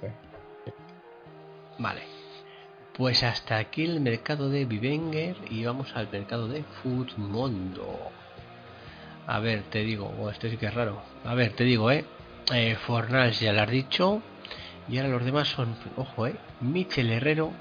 Sí. 0.00 0.06
Vale. 1.78 2.02
Pues 2.92 3.22
hasta 3.22 3.56
aquí 3.56 3.84
el 3.84 4.00
mercado 4.00 4.50
de 4.50 4.66
Vivenger 4.66 5.36
y 5.48 5.64
vamos 5.64 5.96
al 5.96 6.10
mercado 6.10 6.48
de 6.48 6.62
Futmundo. 6.82 8.10
A 9.26 9.38
ver, 9.38 9.62
te 9.70 9.78
digo, 9.78 10.12
oh, 10.20 10.28
este 10.28 10.50
sí 10.50 10.56
que 10.56 10.66
es 10.66 10.74
raro. 10.74 11.00
A 11.24 11.34
ver, 11.34 11.52
te 11.52 11.64
digo, 11.64 11.90
eh. 11.90 12.04
eh 12.52 12.76
Fornals 12.86 13.40
ya 13.40 13.52
lo 13.52 13.62
has 13.62 13.70
dicho. 13.70 14.20
Y 14.90 14.98
ahora 14.98 15.10
los 15.10 15.24
demás 15.24 15.46
son, 15.46 15.76
ojo, 15.96 16.26
eh. 16.26 16.34
Michel 16.60 17.12
Herrero, 17.12 17.52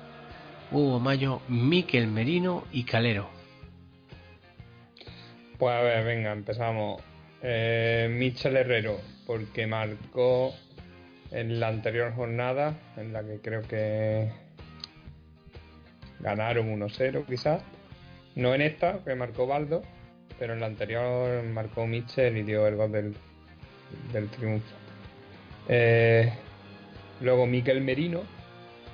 Hugo 0.71 0.99
Mayo, 0.99 1.41
Miquel 1.47 2.07
Merino 2.07 2.63
y 2.71 2.85
Calero. 2.85 3.29
Pues 5.59 5.75
a 5.75 5.81
ver, 5.81 6.03
venga, 6.03 6.31
empezamos. 6.31 7.03
Eh, 7.43 8.07
Michel 8.09 8.57
Herrero, 8.57 8.99
porque 9.27 9.67
marcó 9.67 10.55
en 11.29 11.59
la 11.59 11.67
anterior 11.67 12.15
jornada, 12.15 12.75
en 12.97 13.13
la 13.13 13.23
que 13.23 13.39
creo 13.41 13.61
que 13.61 14.31
ganaron 16.19 16.79
1-0 16.79 17.27
quizás. 17.27 17.61
No 18.33 18.55
en 18.55 18.61
esta, 18.61 19.03
que 19.03 19.13
marcó 19.13 19.45
Baldo, 19.45 19.83
pero 20.39 20.53
en 20.53 20.61
la 20.61 20.65
anterior 20.65 21.43
marcó 21.43 21.85
Michel 21.85 22.37
y 22.37 22.43
dio 22.43 22.65
el 22.65 22.75
gol 22.75 22.91
del, 22.91 23.15
del 24.11 24.29
triunfo. 24.29 24.75
Eh, 25.67 26.33
luego 27.21 27.45
Miquel 27.47 27.81
Merino, 27.81 28.21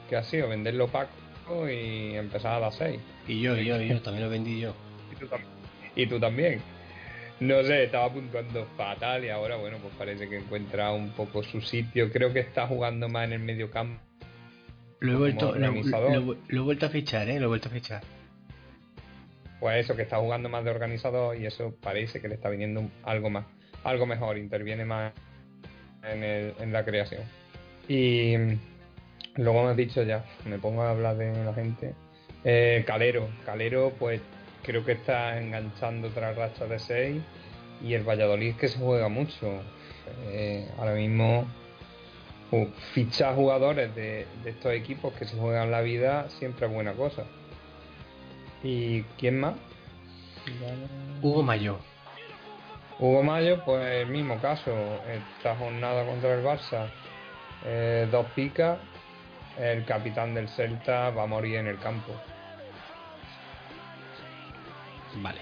que 0.10 0.15
ha 0.15 0.24
sido 0.24 0.50
venderlo 0.50 0.88
Paco 0.88 1.70
y 1.70 2.15
empezar 2.15 2.53
a 2.53 2.60
las 2.60 2.75
6. 2.75 3.00
Y 3.27 3.41
yo, 3.41 3.58
y 3.58 3.65
yo, 3.65 3.82
y 3.82 3.89
yo, 3.89 4.01
también 4.03 4.24
lo 4.25 4.29
vendí 4.29 4.60
yo. 4.60 4.74
Y 5.12 5.15
tú, 5.15 5.27
y 5.96 6.08
tú 6.08 6.20
también. 6.20 6.62
No 7.39 7.62
sé, 7.63 7.84
estaba 7.84 8.12
puntuando 8.13 8.65
fatal 8.77 9.25
y 9.25 9.29
ahora, 9.29 9.58
bueno, 9.58 9.77
pues 9.82 9.94
parece 9.96 10.29
que 10.29 10.38
encuentra 10.38 10.91
un 10.94 11.10
poco 11.10 11.44
su 11.44 11.60
sitio. 11.62 12.10
Creo 12.12 12.32
que 12.32 12.39
está 12.39 12.65
jugando 12.65 13.10
más 13.10 13.25
en 13.25 13.34
el 13.34 13.39
medio 13.39 13.70
campo. 13.70 14.01
Lo 15.01 15.12
he 15.13 15.15
vuelto, 15.17 15.48
lo, 15.48 15.51
organizador. 15.51 16.12
lo- 16.15 16.38
lo 16.48 16.62
he 16.62 16.63
vuelto 16.63 16.86
a 16.86 16.89
fichar, 16.89 17.27
eh. 17.29 17.38
Lo 17.39 17.46
he 17.46 17.50
vuelto 17.50 17.67
a 17.67 17.72
fichar. 17.74 18.01
Pues 19.60 19.84
eso, 19.84 19.96
que 19.96 20.03
está 20.03 20.17
jugando 20.17 20.48
más 20.50 20.63
de 20.63 20.72
organizador 20.72 21.38
y 21.38 21.46
eso 21.46 21.75
parece 21.82 22.22
que 22.22 22.27
le 22.29 22.36
está 22.36 22.50
viniendo 22.50 22.89
algo 23.03 23.29
más, 23.29 23.46
algo 23.84 24.05
mejor, 24.05 24.38
interviene 24.38 24.86
más 24.86 25.12
en, 26.03 26.24
el- 26.24 26.53
en 26.60 26.72
la 26.72 26.86
creación. 26.86 27.24
Y 27.88 28.38
mm, 28.38 28.60
luego 29.36 29.63
me 29.63 29.72
has 29.72 29.77
dicho 29.77 30.04
ya, 30.04 30.25
me 30.46 30.58
pongo 30.60 30.84
a 30.84 30.92
hablar 30.92 31.18
de 31.18 31.44
la 31.44 31.54
gente. 31.54 31.94
Eh, 32.44 32.84
Calero, 32.86 33.27
Calero 33.46 33.94
pues 33.98 34.22
creo 34.63 34.86
que 34.86 34.94
está 34.94 35.39
enganchando 35.39 36.08
otra 36.08 36.34
racha 36.34 36.65
de 36.65 36.80
6 36.80 37.22
y 37.84 37.94
el 37.94 38.04
Valladolid 38.04 38.56
que 38.56 38.68
se 38.68 38.80
juega 38.80 39.10
mucho. 39.10 39.62
Eh, 40.27 40.68
ahora 40.77 40.94
mismo 40.94 41.48
uh, 42.51 42.65
fichar 42.94 43.36
jugadores 43.36 43.94
de, 43.96 44.27
de 44.44 44.50
estos 44.50 44.72
equipos 44.74 45.13
que 45.13 45.25
se 45.25 45.36
juegan 45.36 45.72
la 45.72 45.82
vida 45.82 46.30
siempre 46.30 46.68
es 46.68 46.74
buena 46.74 46.94
cosa. 46.94 47.25
¿Y 48.63 49.04
quién 49.18 49.39
más? 49.39 49.56
Hugo 51.22 51.44
Mayo. 51.44 51.77
Hugo 53.00 53.24
Mayo, 53.24 53.63
pues 53.65 53.86
el 53.86 54.08
mismo 54.08 54.39
caso. 54.39 54.72
Esta 55.08 55.56
jornada 55.56 56.06
contra 56.06 56.34
el 56.34 56.44
Barça, 56.44 56.89
eh, 57.65 58.07
dos 58.12 58.25
picas 58.36 58.77
el 59.57 59.86
capitán 59.86 60.34
del 60.34 60.50
Celta 60.50 61.10
va 61.12 61.24
a 61.24 61.27
morir 61.27 61.55
en 61.55 61.67
el 61.67 61.79
campo. 61.79 62.13
Vale. 65.15 65.41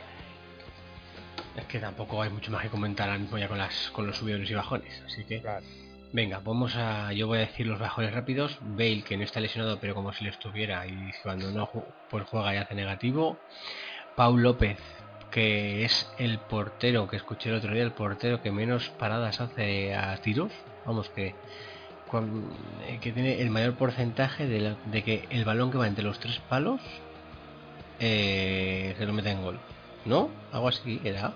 Es 1.56 1.66
que 1.66 1.80
tampoco 1.80 2.22
hay 2.22 2.30
mucho 2.30 2.52
más 2.52 2.62
que 2.64 2.70
comentar 2.70 3.08
ahora 3.10 3.20
mismo 3.20 3.38
ya 3.38 3.48
con, 3.48 3.58
las, 3.58 3.90
con 3.92 4.08
los 4.08 4.18
subidones 4.18 4.50
y 4.50 4.54
bajones. 4.54 5.02
Así 5.06 5.24
que, 5.26 5.42
Claro. 5.42 5.66
venga, 6.12 6.40
vamos 6.44 6.76
a. 6.76 7.12
Yo 7.14 7.28
voy 7.28 7.40
a 7.40 7.42
decir 7.42 7.66
los 7.68 7.80
bajones 7.80 8.14
rápidos. 8.14 8.58
Bale, 8.62 9.04
que 9.04 9.18
no 9.18 9.24
está 9.24 9.40
lesionado, 9.40 9.80
pero 9.80 9.96
como 9.96 10.14
si 10.14 10.24
lo 10.24 10.30
estuviera, 10.32 10.86
y 10.88 11.12
cuando 11.22 11.52
no 11.52 11.70
pues 12.10 12.24
juega 12.28 12.54
y 12.54 12.58
hace 12.58 12.76
negativo. 12.76 13.38
Paul 14.16 14.44
López, 14.44 14.78
que 15.32 15.84
es 15.86 16.12
el 16.20 16.38
portero 16.40 17.08
que 17.08 17.16
escuché 17.18 17.50
el 17.50 17.56
otro 17.56 17.74
día, 17.74 17.84
el 17.84 17.94
portero 17.94 18.42
que 18.44 18.52
menos 18.52 18.90
paradas 18.90 19.42
hace 19.42 19.96
a 19.96 20.16
tiros. 20.18 20.52
Vamos, 20.86 21.10
que. 21.10 21.34
Eh, 22.20 23.00
que 23.02 23.12
tiene 23.12 23.42
el 23.42 23.50
mayor 23.50 23.74
porcentaje 23.76 24.48
de, 24.48 24.60
la- 24.60 24.76
de 24.86 25.04
que 25.04 25.28
el 25.30 25.46
balón 25.46 25.72
que 25.72 25.78
va 25.78 25.88
entre 25.88 26.04
los 26.04 26.20
tres 26.20 26.40
palos 26.50 26.82
eh, 28.00 28.96
se 28.98 29.06
lo 29.06 29.14
mete 29.14 29.32
en 29.32 29.42
gol. 29.42 29.60
¿No? 30.06 30.30
Algo 30.52 30.68
así 30.68 31.00
era. 31.04 31.34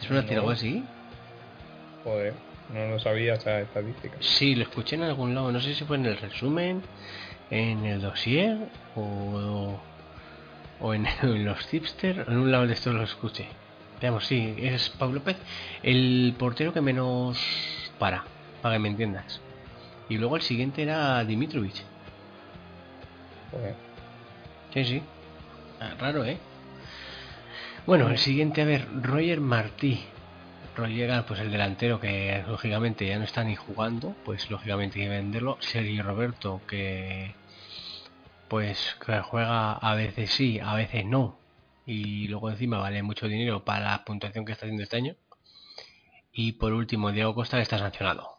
¿Es 0.00 0.10
una 0.10 0.22
tira 0.22 0.34
No. 0.36 0.40
algo 0.42 0.50
así? 0.50 0.84
Joder, 2.04 2.34
no 2.72 2.88
lo 2.88 2.98
sabía 2.98 3.34
esa 3.34 3.60
estadística. 3.60 4.16
Sí, 4.20 4.54
lo 4.54 4.64
escuché 4.64 4.96
en 4.96 5.02
algún 5.02 5.34
lado. 5.34 5.50
No 5.50 5.60
sé 5.60 5.74
si 5.74 5.84
fue 5.84 5.96
en 5.96 6.04
el 6.06 6.18
resumen, 6.18 6.82
en 7.50 7.84
el 7.86 8.02
dossier 8.02 8.58
o, 8.94 9.80
o 10.80 10.94
en, 10.94 11.06
en 11.22 11.44
los 11.46 11.66
tipster. 11.66 12.26
En 12.28 12.36
un 12.36 12.52
lado 12.52 12.66
de 12.66 12.74
estos 12.74 12.94
lo 12.94 13.02
escuché. 13.04 13.48
Veamos, 14.02 14.26
sí, 14.26 14.54
es 14.58 14.90
Pablo 14.90 15.14
López, 15.20 15.36
el 15.82 16.34
portero 16.38 16.74
que 16.74 16.82
menos 16.82 17.38
para, 17.98 18.24
para 18.60 18.74
que 18.74 18.78
me 18.80 18.88
entiendas. 18.90 19.40
Y 20.08 20.18
luego 20.18 20.36
el 20.36 20.42
siguiente 20.42 20.82
era 20.82 21.24
Dimitrovich. 21.24 21.82
Joder. 23.50 23.74
Sí, 24.72 24.84
sí. 24.84 25.02
Ah, 25.80 25.94
raro, 25.98 26.24
¿eh? 26.24 26.38
Bueno, 27.86 28.08
el 28.08 28.18
siguiente, 28.18 28.62
a 28.62 28.64
ver, 28.64 28.88
Roger 29.02 29.40
Martí. 29.40 30.04
Roger, 30.76 31.24
pues 31.26 31.38
el 31.40 31.52
delantero 31.52 32.00
que 32.00 32.42
lógicamente 32.48 33.06
ya 33.06 33.18
no 33.18 33.24
está 33.24 33.44
ni 33.44 33.54
jugando, 33.54 34.16
pues 34.24 34.50
lógicamente 34.50 34.98
hay 34.98 35.06
que 35.06 35.10
venderlo. 35.10 35.56
Sergio 35.60 36.02
Roberto, 36.02 36.60
que 36.66 37.34
pues 38.48 38.96
que 39.04 39.20
juega 39.20 39.72
a 39.72 39.94
veces 39.94 40.30
sí, 40.30 40.58
a 40.60 40.74
veces 40.74 41.04
no. 41.04 41.38
Y 41.86 42.28
luego 42.28 42.50
encima 42.50 42.78
vale 42.78 43.02
mucho 43.02 43.28
dinero 43.28 43.64
para 43.64 43.90
la 43.90 44.04
puntuación 44.04 44.44
que 44.44 44.52
está 44.52 44.66
haciendo 44.66 44.82
este 44.82 44.96
año. 44.96 45.16
Y 46.32 46.52
por 46.52 46.72
último, 46.72 47.12
Diego 47.12 47.34
Costa, 47.34 47.58
que 47.58 47.62
está 47.62 47.78
sancionado. 47.78 48.38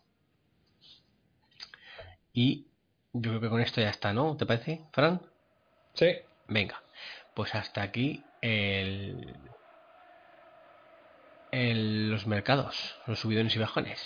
Y 2.35 2.67
yo 3.13 3.31
creo 3.31 3.39
que 3.41 3.49
con 3.49 3.61
esto 3.61 3.79
ya 3.79 3.89
está, 3.89 4.11
¿no? 4.13 4.35
¿Te 4.35 4.45
parece, 4.45 4.81
Fran? 4.91 5.21
Sí, 5.93 6.07
Venga, 6.47 6.83
pues 7.33 7.55
hasta 7.55 7.81
aquí 7.81 8.27
el, 8.41 9.39
el- 11.51 12.11
los 12.11 12.27
mercados, 12.27 12.99
los 13.07 13.19
subidones 13.19 13.55
y 13.55 13.59
bajones. 13.59 13.99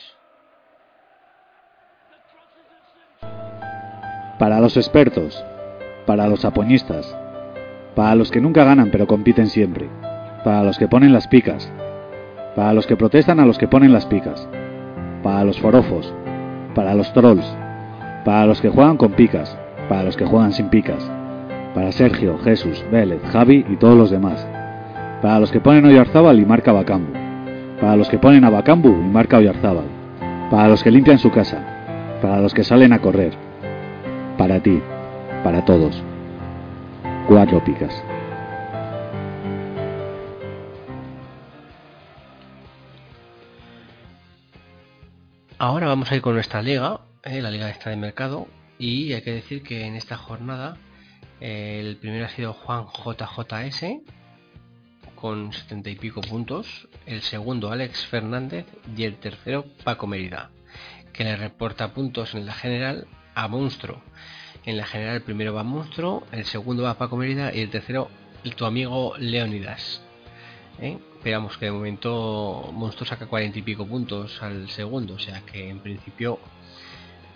Para 4.37 4.61
los 4.61 4.77
expertos, 4.77 5.43
para 6.05 6.27
los 6.27 6.45
apoñistas, 6.45 7.13
para 7.95 8.15
los 8.15 8.31
que 8.31 8.39
nunca 8.39 8.63
ganan 8.63 8.89
pero 8.91 9.07
compiten 9.07 9.47
siempre, 9.47 9.89
para 10.43 10.63
los 10.63 10.77
que 10.77 10.87
ponen 10.87 11.11
las 11.11 11.27
picas, 11.27 11.69
para 12.55 12.73
los 12.73 12.85
que 12.87 12.95
protestan 12.95 13.39
a 13.39 13.45
los 13.45 13.57
que 13.57 13.67
ponen 13.67 13.91
las 13.91 14.05
picas, 14.05 14.47
para 15.23 15.43
los 15.43 15.59
forofos, 15.59 16.13
para 16.73 16.93
los 16.93 17.11
trolls, 17.11 17.45
para 18.25 18.45
los 18.45 18.61
que 18.61 18.69
juegan 18.69 18.97
con 18.97 19.13
picas, 19.13 19.57
para 19.87 20.03
los 20.03 20.17
que 20.17 20.25
juegan 20.25 20.51
sin 20.51 20.69
picas, 20.69 21.09
para 21.73 21.91
Sergio, 21.91 22.37
Jesús, 22.39 22.83
Vélez, 22.91 23.21
Javi 23.31 23.65
y 23.69 23.75
todos 23.75 23.97
los 23.97 24.11
demás, 24.11 24.45
para 25.21 25.39
los 25.39 25.51
que 25.51 25.59
ponen 25.59 25.85
Oyarzábal 25.85 26.39
y 26.39 26.45
marca 26.45 26.71
Bacambu, 26.71 27.13
para 27.79 27.95
los 27.95 28.09
que 28.09 28.17
ponen 28.17 28.43
a 28.43 28.49
Bacambu 28.49 28.89
y 28.89 29.09
marca 29.09 29.37
Oyarzábal, 29.37 29.85
para 30.49 30.67
los 30.67 30.83
que 30.83 30.91
limpian 30.91 31.19
su 31.19 31.31
casa, 31.31 32.17
para 32.21 32.39
los 32.39 32.53
que 32.53 32.63
salen 32.63 32.93
a 32.93 32.99
correr, 32.99 33.33
para 34.37 34.59
ti, 34.61 34.81
para 35.43 35.63
todos. 35.65 36.01
Cuatro 37.27 37.63
picas. 37.63 38.03
Ahora 45.61 45.87
vamos 45.87 46.09
a 46.09 46.15
ir 46.15 46.21
con 46.21 46.35
nuestra 46.35 46.61
liga, 46.61 47.01
eh, 47.23 47.41
la 47.41 47.51
liga 47.51 47.69
está 47.69 47.89
de 47.89 47.95
mercado, 47.95 48.47
y 48.77 49.13
hay 49.13 49.21
que 49.21 49.31
decir 49.31 49.63
que 49.63 49.85
en 49.85 49.95
esta 49.95 50.17
jornada 50.17 50.77
eh, 51.41 51.79
el 51.81 51.97
primero 51.97 52.25
ha 52.25 52.29
sido 52.29 52.53
Juan 52.53 52.85
JJS 52.87 53.85
con 55.15 55.51
70 55.51 55.89
y 55.89 55.95
pico 55.95 56.21
puntos, 56.21 56.87
el 57.05 57.21
segundo 57.21 57.71
Alex 57.71 58.05
Fernández 58.05 58.65
y 58.95 59.03
el 59.03 59.17
tercero 59.17 59.65
Paco 59.83 60.07
Mérida, 60.07 60.49
que 61.11 61.25
le 61.25 61.35
reporta 61.35 61.93
puntos 61.93 62.35
en 62.35 62.45
la 62.45 62.53
general 62.53 63.07
a 63.35 63.47
Monstruo. 63.49 64.01
En 64.65 64.77
la 64.77 64.85
general 64.85 65.15
el 65.15 65.21
primero 65.21 65.53
va 65.53 65.63
Monstruo, 65.63 66.25
el 66.31 66.45
segundo 66.45 66.83
va 66.83 66.97
Paco 66.97 67.17
Mérida 67.17 67.53
y 67.53 67.59
el 67.59 67.69
tercero 67.69 68.09
tu 68.55 68.65
amigo 68.65 69.15
Leonidas. 69.17 70.01
¿eh? 70.79 70.97
Que 71.23 71.31
de 71.31 71.71
momento 71.71 72.69
Monstruo 72.73 73.05
saca 73.05 73.27
40 73.27 73.59
y 73.59 73.61
pico 73.61 73.85
puntos 73.85 74.41
al 74.41 74.69
segundo, 74.69 75.15
o 75.15 75.19
sea 75.19 75.41
que 75.41 75.69
en 75.69 75.79
principio 75.79 76.39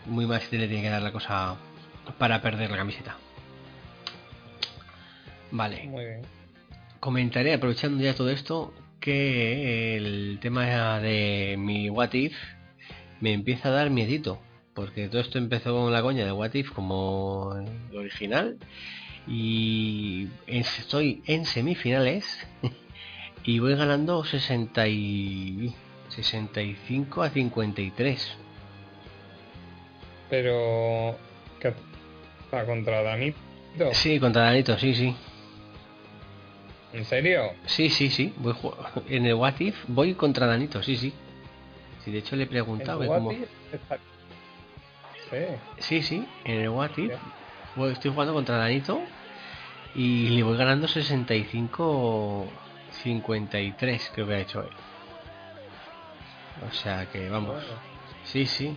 muy 0.06 0.26
más 0.26 0.52
le 0.52 0.68
tiene 0.68 0.82
que 0.82 0.90
dar 0.90 1.02
la 1.02 1.12
cosa 1.12 1.56
para 2.18 2.42
perder 2.42 2.72
la 2.72 2.78
camiseta. 2.78 3.18
Vale, 5.52 5.84
muy 5.88 6.06
bien. 6.06 6.22
comentaré 7.00 7.54
aprovechando 7.54 8.04
ya 8.04 8.16
todo 8.16 8.30
esto 8.32 8.74
que 9.00 9.98
el 9.98 10.40
tema 10.42 11.00
de 11.00 11.56
mi 11.60 11.90
What 11.90 12.14
If 12.14 12.36
me 13.20 13.34
empieza 13.34 13.70
a 13.70 13.72
dar 13.72 13.90
miedito. 13.90 14.40
Porque 14.74 15.08
todo 15.08 15.22
esto 15.22 15.38
empezó 15.38 15.76
con 15.76 15.92
la 15.92 16.02
coña 16.02 16.26
de 16.26 16.32
What 16.32 16.56
If 16.56 16.72
como 16.72 17.54
el 17.92 17.98
original. 17.98 18.58
Y 19.28 20.30
estoy 20.48 21.22
en 21.26 21.46
semifinales. 21.46 22.48
Y 23.46 23.60
voy 23.60 23.76
ganando 23.76 24.24
60 24.24 24.88
y 24.88 25.76
65 26.08 27.24
a 27.24 27.30
53. 27.30 28.38
Pero. 30.34 31.16
¿Qué 31.60 31.76
está 32.42 32.66
contra 32.66 33.04
Danito? 33.04 33.38
Sí, 33.92 34.20
contra 34.20 34.46
Danito, 34.46 34.80
sí, 34.80 34.96
sí. 34.96 35.16
¿En 36.92 37.06
serio? 37.06 37.52
Sí, 37.68 37.92
sí, 37.92 38.10
sí. 38.10 38.34
Voy 38.38 38.56
en 39.10 39.28
el 39.28 39.36
What 39.36 39.60
If 39.60 39.76
voy 39.88 40.16
contra 40.16 40.48
Danito, 40.48 40.82
sí, 40.82 40.98
sí. 40.98 41.14
Sí, 42.04 42.12
de 42.12 42.18
hecho 42.18 42.36
le 42.36 42.46
he 42.46 42.48
preguntado. 42.48 43.04
¿En 43.04 43.06
y 43.06 43.14
como- 43.14 43.30
Guati 43.30 43.46
está- 43.74 44.00
Sí. 45.30 45.38
Sí, 45.78 46.02
sí, 46.02 46.28
en 46.46 46.62
el 46.62 46.70
What 46.70 46.98
If 46.98 47.14
estoy 47.92 48.10
jugando 48.12 48.34
contra 48.34 48.58
Danito 48.58 49.02
y 49.94 50.30
le 50.30 50.42
voy 50.42 50.58
ganando 50.58 50.88
65 50.88 52.48
53, 53.04 54.12
creo 54.16 54.26
que 54.26 54.34
ha 54.34 54.40
hecho 54.40 54.64
él. 54.64 54.70
O 56.68 56.74
sea 56.74 57.06
que 57.12 57.30
vamos. 57.30 57.54
Bueno. 57.54 57.80
Sí, 58.24 58.48
sí. 58.48 58.76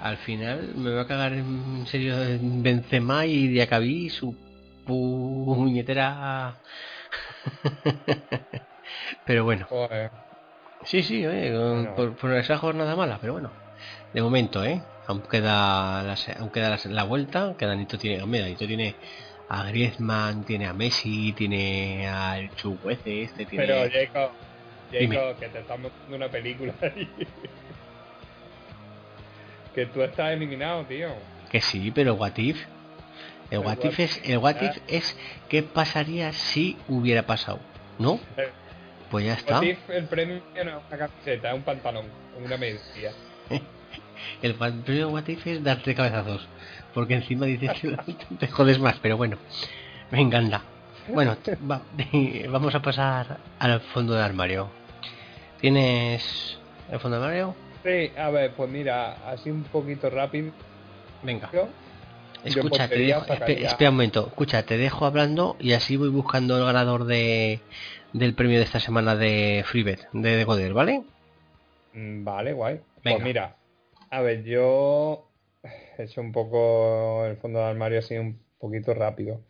Al 0.00 0.16
final 0.18 0.72
me 0.76 0.90
va 0.90 1.02
a 1.02 1.06
cagar 1.06 1.32
en 1.32 1.86
serio 1.86 2.22
en 2.22 2.62
Benzema 2.62 3.26
y 3.26 3.48
Diacabí 3.48 4.10
su 4.10 4.36
puñetera. 4.84 6.56
pero 9.26 9.44
bueno. 9.44 9.66
Joder. 9.68 10.10
Sí, 10.84 11.02
sí, 11.02 11.24
Bueno. 11.24 11.94
por, 11.96 12.16
por 12.16 12.32
esa 12.34 12.58
jornada 12.58 12.94
mala, 12.94 13.18
pero 13.20 13.32
bueno. 13.34 13.50
De 14.12 14.22
momento, 14.22 14.64
¿eh? 14.64 14.82
Aún 15.06 15.22
queda 15.22 16.02
la, 16.02 16.16
aún 16.38 16.50
queda 16.50 16.70
la, 16.70 16.78
la 16.84 17.04
vuelta, 17.04 17.54
que 17.58 17.66
Danito 17.66 17.98
tiene, 17.98 18.22
hombre, 18.22 18.40
Danito 18.40 18.66
tiene 18.66 18.94
a 19.48 19.64
Griezmann, 19.64 20.44
tiene 20.44 20.66
a 20.66 20.72
Messi, 20.72 21.32
tiene 21.32 22.08
al 22.08 22.50
Chuguece, 22.54 23.22
este 23.22 23.46
tiene... 23.46 23.66
Pero, 23.66 23.90
Jacob. 23.90 24.30
Jacob, 24.92 25.38
que 25.38 25.48
te 25.48 25.58
estamos 25.60 25.92
dando 26.02 26.16
una 26.16 26.28
película 26.28 26.72
ahí. 26.82 27.08
que 29.76 29.86
tú 29.86 30.02
estás 30.02 30.32
eliminado, 30.32 30.82
tío. 30.86 31.10
Que 31.52 31.60
sí, 31.60 31.92
pero 31.92 32.14
What 32.14 32.36
If... 32.38 32.64
El 33.48 33.58
El 33.60 33.64
What 33.64 33.78
what 33.78 33.84
If 33.84 34.00
es, 34.00 34.20
el 34.24 34.38
what 34.38 34.56
if 34.60 34.76
es 34.88 35.16
qué 35.48 35.62
pasaría 35.62 36.32
si 36.32 36.76
hubiera 36.88 37.22
pasado, 37.22 37.60
¿no? 38.00 38.18
Pues 39.08 39.24
ya 39.24 39.34
está. 39.34 39.60
What 39.60 39.62
if 39.62 39.88
el 39.88 40.04
premio 40.06 40.40
no 40.56 40.60
es 40.62 40.66
una 40.88 40.98
camiseta, 40.98 41.50
es 41.50 41.54
un 41.54 41.62
pantalón, 41.62 42.06
una 42.44 42.56
media. 42.56 42.80
El 44.42 44.54
premio 44.56 45.10
What 45.10 45.28
If 45.28 45.46
es 45.46 45.62
darte 45.62 45.94
cabezazos. 45.94 46.48
Porque 46.92 47.14
encima 47.14 47.46
dices 47.46 47.70
que 47.80 47.96
te 48.40 48.48
jodes 48.48 48.80
más, 48.80 48.96
pero 49.00 49.16
bueno. 49.16 49.36
Venga, 50.10 50.38
anda. 50.38 50.62
Bueno, 51.08 51.36
va- 51.70 51.82
vamos 52.50 52.74
a 52.74 52.82
pasar 52.82 53.36
al 53.60 53.80
fondo 53.80 54.14
de 54.14 54.22
armario. 54.24 54.68
¿Tienes 55.60 56.58
el 56.90 56.98
fondo 56.98 57.18
de 57.20 57.24
armario? 57.26 57.54
Sí, 57.86 58.10
a 58.16 58.30
ver, 58.30 58.52
pues 58.56 58.68
mira, 58.68 59.12
así 59.30 59.48
un 59.48 59.62
poquito 59.62 60.10
rápido. 60.10 60.50
Venga. 61.22 61.50
Escucha, 62.42 62.88
te 62.88 62.98
dejo, 62.98 63.20
espe- 63.20 63.28
sacaría- 63.38 63.68
espera 63.68 63.90
un 63.90 63.96
momento, 63.96 64.26
escucha, 64.26 64.62
te 64.64 64.76
dejo 64.76 65.06
hablando 65.06 65.56
y 65.60 65.72
así 65.72 65.96
voy 65.96 66.08
buscando 66.08 66.58
el 66.58 66.64
ganador 66.64 67.04
de 67.04 67.60
del 68.12 68.34
premio 68.34 68.58
de 68.58 68.64
esta 68.64 68.80
semana 68.80 69.14
de 69.14 69.62
Freebet, 69.66 70.08
de 70.12 70.36
Decoder, 70.36 70.72
¿vale? 70.72 71.02
Mm, 71.92 72.24
Vale, 72.24 72.52
guay. 72.52 72.80
Venga. 73.04 73.18
Pues 73.18 73.22
mira, 73.22 73.56
a 74.10 74.20
ver, 74.20 74.42
yo 74.44 75.28
he 75.98 76.02
hecho 76.04 76.20
un 76.20 76.32
poco 76.32 77.24
el 77.24 77.36
fondo 77.36 77.58
del 77.60 77.68
armario 77.68 77.98
así 78.00 78.16
un 78.16 78.38
poquito 78.58 78.94
rápido. 78.94 79.40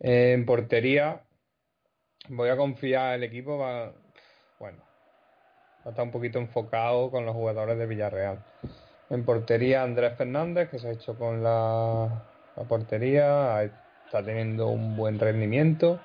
En 0.00 0.46
portería, 0.46 1.22
voy 2.28 2.48
a 2.48 2.56
confiar, 2.56 3.14
el 3.16 3.24
equipo 3.24 3.58
va, 3.58 3.92
estar 5.90 6.04
un 6.04 6.10
poquito 6.10 6.38
enfocado 6.38 7.10
con 7.10 7.26
los 7.26 7.34
jugadores 7.34 7.78
de 7.78 7.86
Villarreal. 7.86 8.38
En 9.10 9.24
portería, 9.24 9.82
Andrés 9.82 10.16
Fernández, 10.16 10.68
que 10.70 10.78
se 10.78 10.88
ha 10.88 10.92
hecho 10.92 11.16
con 11.16 11.42
la, 11.42 12.24
la 12.56 12.64
portería, 12.64 13.62
está 14.04 14.22
teniendo 14.22 14.68
un 14.68 14.96
buen 14.96 15.18
rendimiento 15.18 16.00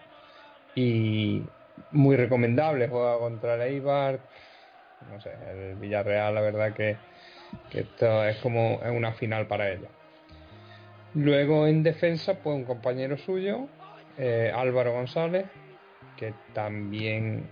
y 0.76 1.44
muy 1.92 2.16
recomendable, 2.16 2.88
juega 2.88 3.18
contra 3.18 3.56
el 3.56 3.62
Eibar, 3.62 4.20
no 5.12 5.20
sé, 5.22 5.32
el 5.52 5.76
Villarreal 5.76 6.34
la 6.36 6.42
verdad 6.42 6.74
que, 6.74 6.98
esto 7.72 8.24
es 8.26 8.38
como 8.38 8.78
una 8.78 9.14
final 9.14 9.48
para 9.48 9.70
ellos. 9.72 9.90
Luego 11.14 11.68
en 11.68 11.84
defensa, 11.84 12.36
pues 12.36 12.56
un 12.56 12.66
compañero 12.66 13.18
suyo, 13.18 13.68
eh, 14.18 14.52
Álvaro 14.54 14.94
González, 14.94 15.46
que 16.18 16.34
también 16.54 17.48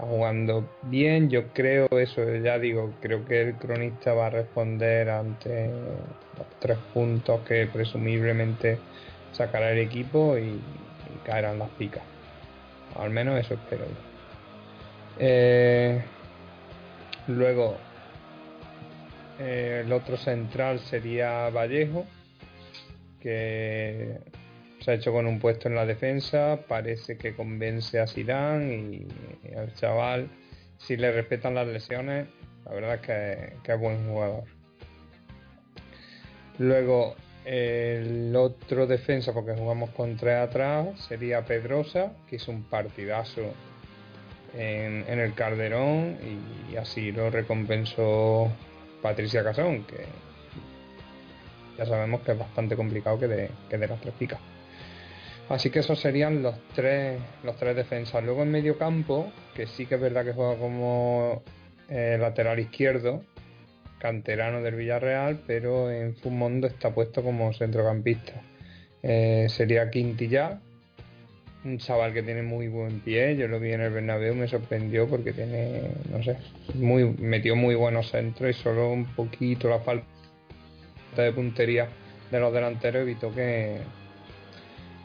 está 0.00 0.06
jugando 0.06 0.68
bien. 0.82 1.28
Yo 1.28 1.48
creo 1.52 1.88
eso, 1.90 2.22
ya 2.36 2.58
digo, 2.58 2.92
creo 3.00 3.24
que 3.24 3.42
el 3.42 3.54
cronista 3.56 4.12
va 4.14 4.26
a 4.26 4.30
responder 4.30 5.10
ante 5.10 5.70
los 6.38 6.46
tres 6.58 6.78
puntos 6.94 7.40
que 7.46 7.66
presumiblemente 7.66 8.78
sacará 9.32 9.72
el 9.72 9.78
equipo 9.78 10.38
y, 10.38 10.60
caerán 11.24 11.58
las 11.58 11.68
picas. 11.70 12.02
Al 12.96 13.10
menos 13.10 13.38
eso 13.38 13.54
espero 13.54 13.84
yo. 13.84 13.92
Eh, 15.18 16.02
luego, 17.28 17.76
eh, 19.38 19.82
el 19.84 19.92
otro 19.92 20.16
central 20.16 20.78
sería 20.80 21.50
Vallejo, 21.50 22.06
que 23.20 24.18
se 24.80 24.90
ha 24.90 24.94
hecho 24.94 25.12
con 25.12 25.26
un 25.26 25.38
puesto 25.38 25.68
en 25.68 25.74
la 25.74 25.86
defensa, 25.86 26.60
parece 26.66 27.16
que 27.16 27.34
convence 27.34 28.00
a 28.00 28.06
Sirán 28.06 28.72
y, 28.72 29.06
y 29.48 29.54
al 29.54 29.72
chaval, 29.74 30.28
si 30.78 30.96
le 30.96 31.12
respetan 31.12 31.54
las 31.54 31.66
lesiones, 31.66 32.26
la 32.64 32.72
verdad 32.72 32.94
es 32.94 33.00
que, 33.62 33.72
es 33.72 33.80
buen 33.80 34.08
jugador. 34.08 34.44
Luego, 36.58 37.14
el 37.44 38.34
otro 38.36 38.86
defensa, 38.86 39.32
porque 39.32 39.54
jugamos 39.54 39.90
con 39.90 40.16
tres 40.16 40.36
atrás, 40.36 41.00
sería 41.08 41.44
Pedrosa, 41.44 42.12
que 42.28 42.36
hizo 42.36 42.52
un 42.52 42.64
partidazo 42.64 43.42
en, 44.54 45.04
en 45.08 45.18
el 45.18 45.34
Calderón 45.34 46.18
y, 46.70 46.76
así 46.76 47.12
lo 47.12 47.30
recompensó 47.30 48.50
Patricia 49.02 49.42
Casón, 49.42 49.84
que 49.84 50.06
ya 51.78 51.86
sabemos 51.86 52.20
que 52.20 52.32
es 52.32 52.38
bastante 52.38 52.76
complicado 52.76 53.18
que 53.18 53.26
de, 53.26 53.50
que 53.68 53.78
de 53.78 53.88
las 53.88 54.00
tres 54.00 54.14
picas. 54.18 54.40
Así 55.50 55.68
que 55.70 55.80
esos 55.80 55.98
serían 55.98 56.44
los 56.44 56.54
tres, 56.76 57.20
los 57.42 57.56
tres 57.56 57.74
defensas. 57.74 58.22
Luego 58.22 58.44
en 58.44 58.52
medio 58.52 58.78
campo, 58.78 59.32
que 59.52 59.66
sí 59.66 59.84
que 59.84 59.96
es 59.96 60.00
verdad 60.00 60.24
que 60.24 60.32
juega 60.32 60.56
como 60.56 61.42
eh, 61.88 62.16
lateral 62.20 62.60
izquierdo, 62.60 63.24
canterano 63.98 64.62
del 64.62 64.76
Villarreal, 64.76 65.42
pero 65.48 65.90
en 65.90 66.14
Fumondo 66.14 66.68
está 66.68 66.94
puesto 66.94 67.24
como 67.24 67.52
centrocampista. 67.52 68.40
Eh, 69.02 69.48
sería 69.48 69.90
Quintilla, 69.90 70.60
un 71.64 71.78
chaval 71.78 72.14
que 72.14 72.22
tiene 72.22 72.42
muy 72.42 72.68
buen 72.68 73.00
pie. 73.00 73.34
Yo 73.36 73.48
lo 73.48 73.58
vi 73.58 73.72
en 73.72 73.80
el 73.80 73.90
Bernabéu, 73.90 74.36
me 74.36 74.46
sorprendió 74.46 75.08
porque 75.08 75.32
tiene, 75.32 75.90
no 76.12 76.22
sé, 76.22 76.36
muy, 76.74 77.04
metió 77.18 77.56
muy 77.56 77.74
buenos 77.74 78.08
centros 78.08 78.50
y 78.50 78.52
solo 78.52 78.92
un 78.92 79.04
poquito 79.16 79.68
la 79.68 79.80
falta 79.80 80.06
de 81.16 81.32
puntería 81.32 81.88
de 82.30 82.38
los 82.38 82.54
delanteros 82.54 83.02
evitó 83.02 83.34
que, 83.34 83.78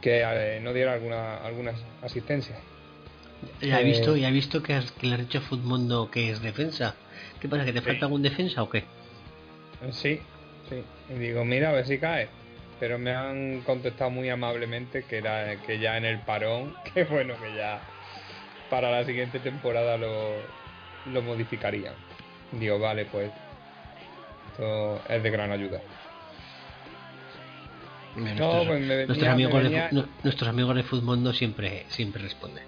que 0.05 0.21
eh, 0.23 0.59
no 0.61 0.71
diera 0.71 0.93
alguna, 0.93 1.37
alguna 1.37 1.73
asistencia. 2.03 2.55
Ya 3.59 3.79
he 3.79 3.81
Eh, 3.81 3.85
visto, 3.85 4.15
ya 4.15 4.29
he 4.29 4.31
visto 4.31 4.61
que, 4.61 4.75
has- 4.75 4.91
que 4.91 5.07
le 5.07 5.15
has 5.15 5.21
dicho 5.21 5.39
a 5.39 5.41
Futmundo 5.41 6.11
que 6.11 6.29
es 6.29 6.43
defensa. 6.43 6.93
¿Qué 7.41 7.49
pasa? 7.49 7.65
¿Que 7.65 7.73
te 7.73 7.79
Sí. 7.79 7.85
falta 7.87 8.05
algún 8.05 8.21
defensa 8.21 8.61
o 8.61 8.69
qué? 8.69 8.83
Sí, 9.91 10.19
sí. 10.69 10.83
Y 11.09 11.13
digo, 11.17 11.43
mira, 11.43 11.69
a 11.71 11.73
ver 11.73 11.87
si 11.87 11.97
cae. 11.97 12.27
Pero 12.79 12.99
me 12.99 13.15
han 13.15 13.61
contestado 13.61 14.11
muy 14.11 14.29
amablemente 14.29 15.05
que 15.05 15.17
era 15.17 15.55
que 15.65 15.79
ya 15.79 15.97
en 15.97 16.05
el 16.05 16.19
parón, 16.19 16.75
que 16.93 17.05
bueno, 17.05 17.33
que 17.41 17.55
ya 17.55 17.81
para 18.69 18.91
la 18.91 19.05
siguiente 19.05 19.39
temporada 19.39 19.97
lo, 19.97 20.35
lo 21.05 21.21
modificarían. 21.23 21.95
Digo, 22.51 22.77
vale, 22.77 23.05
pues 23.05 23.31
esto 24.51 25.01
es 25.09 25.23
de 25.23 25.29
gran 25.31 25.51
ayuda. 25.51 25.81
No, 28.15 28.21
nuestros, 28.23 28.67
pues 28.67 28.80
me 28.82 28.88
venía- 28.88 29.06
nuestros 29.08 29.28
me 29.28 29.34
amigos 29.34 29.63
de, 29.63 29.69
venía- 29.69 29.89
nuestros 30.23 30.49
amigos 30.49 30.75
de 30.75 30.84
Futmundo 30.84 31.34
siempre, 31.34 31.86
siempre 31.89 32.21
responden. 32.21 32.63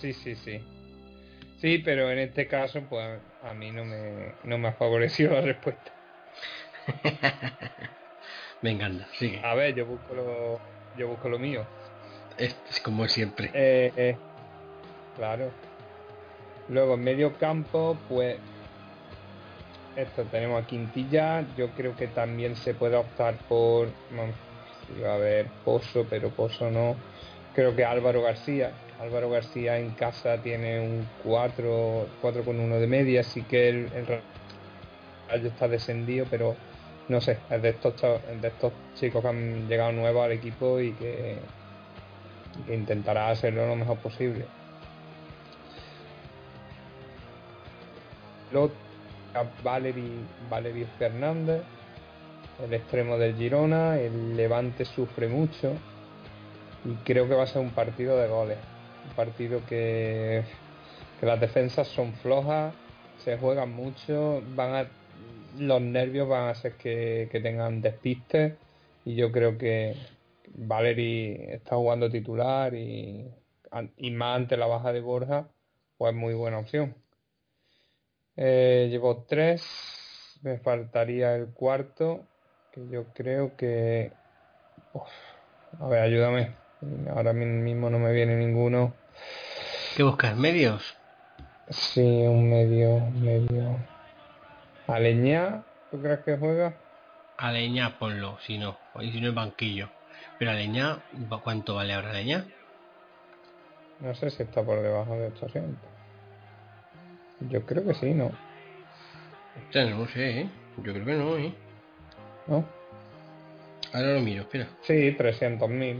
Sí, 0.00 0.12
sí, 0.12 0.34
sí. 0.36 0.60
Sí, 1.60 1.78
pero 1.78 2.10
en 2.10 2.18
este 2.18 2.46
caso, 2.46 2.80
pues 2.88 3.20
a 3.42 3.52
mí 3.54 3.70
no 3.70 3.84
me, 3.84 4.34
no 4.44 4.56
me 4.58 4.68
ha 4.68 4.72
favorecido 4.72 5.32
la 5.34 5.40
respuesta. 5.42 5.90
Venga, 8.62 8.86
anda, 8.86 9.06
sigue. 9.18 9.40
A 9.44 9.54
ver, 9.54 9.74
yo 9.74 9.86
busco 9.86 10.14
lo, 10.14 10.60
yo 10.96 11.08
busco 11.08 11.28
lo 11.28 11.38
mío. 11.38 11.66
Es, 12.38 12.56
es 12.70 12.80
como 12.80 13.06
siempre. 13.08 13.50
Eh, 13.52 13.92
eh, 13.96 14.16
claro. 15.16 15.50
Luego 16.68 16.94
en 16.94 17.00
medio 17.04 17.36
campo, 17.36 17.98
pues 18.08 18.38
esto 19.96 20.24
tenemos 20.24 20.62
a 20.62 20.66
Quintilla. 20.66 21.44
Yo 21.56 21.70
creo 21.70 21.96
que 21.96 22.06
también 22.08 22.56
se 22.56 22.74
puede 22.74 22.96
optar 22.96 23.34
por. 23.48 23.88
Iba 24.98 25.12
a 25.12 25.14
haber 25.14 25.46
Pozo, 25.64 26.06
pero 26.08 26.30
Pozo 26.30 26.70
no. 26.70 26.96
Creo 27.54 27.74
que 27.74 27.84
Álvaro 27.84 28.22
García. 28.22 28.72
Álvaro 29.00 29.30
García 29.30 29.78
en 29.78 29.90
casa 29.90 30.38
tiene 30.42 30.80
un 30.80 31.08
4, 31.24 32.06
4 32.20 32.44
con 32.44 32.60
1 32.60 32.76
de 32.76 32.86
media, 32.86 33.20
así 33.20 33.42
que 33.42 33.68
el, 33.68 33.76
el 33.94 34.06
Rayo 35.28 35.48
está 35.48 35.68
descendido, 35.68 36.26
pero 36.30 36.54
no 37.10 37.20
sé, 37.20 37.38
es 37.50 37.60
de 37.60 37.70
estos, 37.70 37.94
de 38.40 38.48
estos 38.48 38.72
chicos 38.94 39.20
que 39.20 39.28
han 39.28 39.68
llegado 39.68 39.90
nuevos 39.90 40.24
al 40.24 40.32
equipo 40.32 40.78
y 40.80 40.92
que, 40.92 41.38
intentará 42.68 43.30
hacerlo 43.30 43.66
lo 43.66 43.74
mejor 43.74 43.98
posible. 43.98 44.44
A 49.34 49.44
Valery, 49.62 50.24
Valery 50.48 50.84
Fernández, 50.98 51.62
el 52.64 52.74
extremo 52.74 53.18
del 53.18 53.36
Girona, 53.36 53.98
el 53.98 54.36
Levante 54.36 54.84
sufre 54.84 55.28
mucho 55.28 55.72
y 56.84 56.94
creo 57.04 57.28
que 57.28 57.34
va 57.34 57.44
a 57.44 57.46
ser 57.46 57.62
un 57.62 57.70
partido 57.70 58.16
de 58.16 58.28
goles. 58.28 58.58
Un 59.08 59.14
partido 59.14 59.60
que, 59.66 60.42
las 61.20 61.40
defensas 61.40 61.88
son 61.88 62.14
flojas, 62.14 62.74
se 63.24 63.36
juegan 63.38 63.72
mucho, 63.72 64.42
a, 64.56 64.86
los 65.58 65.80
nervios 65.80 66.28
van 66.28 66.44
a 66.44 66.50
hacer 66.50 66.74
que, 66.74 67.28
tengan 67.42 67.82
despistes 67.82 68.54
y 69.04 69.14
yo 69.14 69.30
creo 69.32 69.58
que 69.58 69.96
Valery 70.54 71.36
está 71.48 71.76
jugando 71.76 72.10
titular 72.10 72.74
y, 72.74 73.26
y 73.96 74.10
más 74.10 74.36
ante 74.36 74.56
la 74.56 74.66
baja 74.66 74.92
de 74.92 75.00
Borja, 75.00 75.48
pues 75.98 76.14
muy 76.14 76.34
buena 76.34 76.58
opción. 76.58 76.94
Eh, 78.36 78.88
llevo 78.90 79.24
tres, 79.28 79.62
me 80.42 80.58
faltaría 80.58 81.34
el 81.36 81.52
cuarto, 81.52 82.26
que 82.72 82.88
yo 82.88 83.04
creo 83.14 83.56
que... 83.56 84.12
Uf, 84.92 85.08
a 85.80 85.88
ver, 85.88 86.02
ayúdame. 86.02 86.54
Ahora 87.14 87.32
mismo 87.32 87.90
no 87.90 87.98
me 87.98 88.12
viene 88.12 88.36
ninguno. 88.36 88.94
¿Qué 89.96 90.02
buscas? 90.02 90.36
¿Medios? 90.36 90.96
Sí, 91.68 92.00
un 92.00 92.50
medio, 92.50 92.94
un 92.94 93.24
medio. 93.24 93.76
Aleñá, 94.86 95.62
¿tú 95.90 96.00
crees 96.00 96.20
que 96.20 96.36
juega? 96.36 96.74
A 97.36 97.52
leña 97.52 97.98
ponlo, 97.98 98.38
si 98.40 98.58
no. 98.58 98.76
Y 99.00 99.12
si 99.12 99.20
no 99.20 99.28
en 99.28 99.34
banquillo. 99.34 99.88
Pero 100.38 100.50
a 100.50 100.54
leña, 100.54 100.98
¿cuánto 101.42 101.76
vale 101.76 101.94
ahora 101.94 102.12
leña? 102.12 102.46
No 104.00 104.14
sé 104.14 104.30
si 104.30 104.42
está 104.42 104.62
por 104.64 104.82
debajo 104.82 105.14
de 105.14 105.28
800. 105.28 105.90
Yo 107.50 107.64
creo 107.64 107.84
que 107.84 107.94
sí, 107.94 108.14
¿no? 108.14 108.30
Hostia, 109.56 109.84
no 109.90 110.06
sé, 110.08 110.40
¿eh? 110.40 110.50
Yo 110.78 110.92
creo 110.92 111.04
que 111.04 111.14
no, 111.14 111.36
¿eh? 111.36 111.54
¿No? 112.50 112.64
Ahora 113.94 114.14
lo 114.14 114.20
miro, 114.20 114.42
espera. 114.42 114.68
Sí, 114.82 114.92
300.000. 115.16 115.96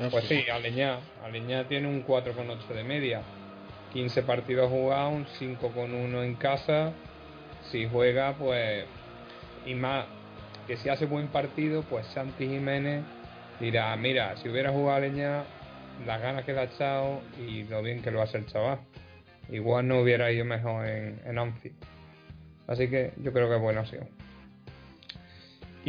Ah, 0.00 0.08
Pues 0.10 0.24
sí, 0.24 0.44
Aleñá. 0.50 1.00
Aleñá 1.24 1.68
tiene 1.68 1.88
un 1.88 2.04
4,8 2.06 2.68
de 2.68 2.84
media. 2.84 3.20
15 3.92 4.22
partidos 4.22 4.70
jugados, 4.70 5.12
un 5.12 5.26
5,1 5.26 6.24
en 6.24 6.34
casa. 6.36 6.92
Si 7.70 7.86
juega, 7.88 8.32
pues. 8.34 8.86
Y 9.66 9.74
más. 9.74 10.06
que 10.66 10.76
si 10.76 10.88
hace 10.88 11.06
buen 11.06 11.28
partido, 11.28 11.82
pues 11.82 12.06
Santi 12.08 12.46
Jiménez 12.46 13.02
dirá, 13.58 13.94
mira, 13.96 14.36
si 14.36 14.48
hubiera 14.48 14.70
jugado 14.70 14.98
a 14.98 15.00
Leña, 15.00 15.42
las 16.06 16.20
ganas 16.22 16.44
que 16.44 16.52
le 16.52 16.60
ha 16.60 16.64
echado 16.64 17.20
y 17.38 17.64
lo 17.64 17.82
bien 17.82 18.02
que 18.02 18.10
lo 18.10 18.22
hace 18.22 18.38
el 18.38 18.46
chaval. 18.46 18.78
Igual 19.50 19.88
no 19.88 20.00
hubiera 20.00 20.30
ido 20.30 20.44
mejor 20.44 20.86
en, 20.86 21.20
en 21.24 21.38
Anfield. 21.38 21.74
Así 22.66 22.88
que 22.88 23.12
yo 23.16 23.32
creo 23.32 23.48
que 23.48 23.56
es 23.56 23.60
buena 23.60 23.80
opción. 23.80 24.08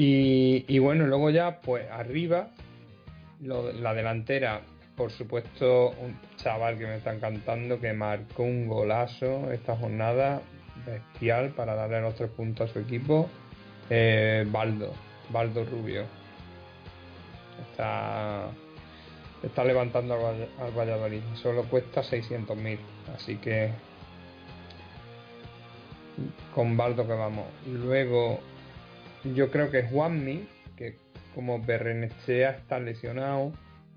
Y, 0.02 0.80
bueno, 0.80 1.08
luego 1.08 1.30
ya, 1.30 1.60
pues 1.60 1.86
arriba, 1.92 2.52
la 3.42 3.94
delantera, 3.94 4.62
por 4.96 5.12
supuesto, 5.12 5.90
un 5.90 6.18
chaval 6.38 6.78
que 6.78 6.86
me 6.88 6.96
está 6.96 7.14
encantando, 7.14 7.82
que 7.82 7.92
marcó 7.92 8.44
un 8.44 8.70
golazo 8.70 9.52
esta 9.52 9.76
jornada, 9.76 10.42
bestial, 10.86 11.50
para 11.50 11.76
darle 11.76 12.00
los 12.00 12.16
tres 12.16 12.30
puntos 12.30 12.70
a 12.70 12.74
su 12.74 12.80
equipo. 12.80 13.30
Eh, 13.90 14.46
Baldo, 14.50 14.94
Baldo 15.32 15.66
Rubio. 15.66 16.06
Está, 17.70 18.46
está 19.44 19.66
levantando 19.66 20.14
al, 20.14 20.22
Vall- 20.22 20.50
al 20.62 20.72
Valladolid. 20.80 21.22
Solo 21.36 21.64
cuesta 21.64 22.04
600.000. 22.04 22.80
Así 23.18 23.36
que 23.36 23.72
con 26.56 26.78
Baldo 26.78 27.06
que 27.06 27.14
vamos. 27.14 27.48
Luego 27.68 28.40
yo 29.24 29.52
creo 29.52 29.70
que 29.72 29.84
Juanmi, 29.84 30.48
que 30.76 30.98
como 31.36 31.60
Berrenechea 31.60 32.52
está 32.52 32.80
lesionado, 32.80 33.52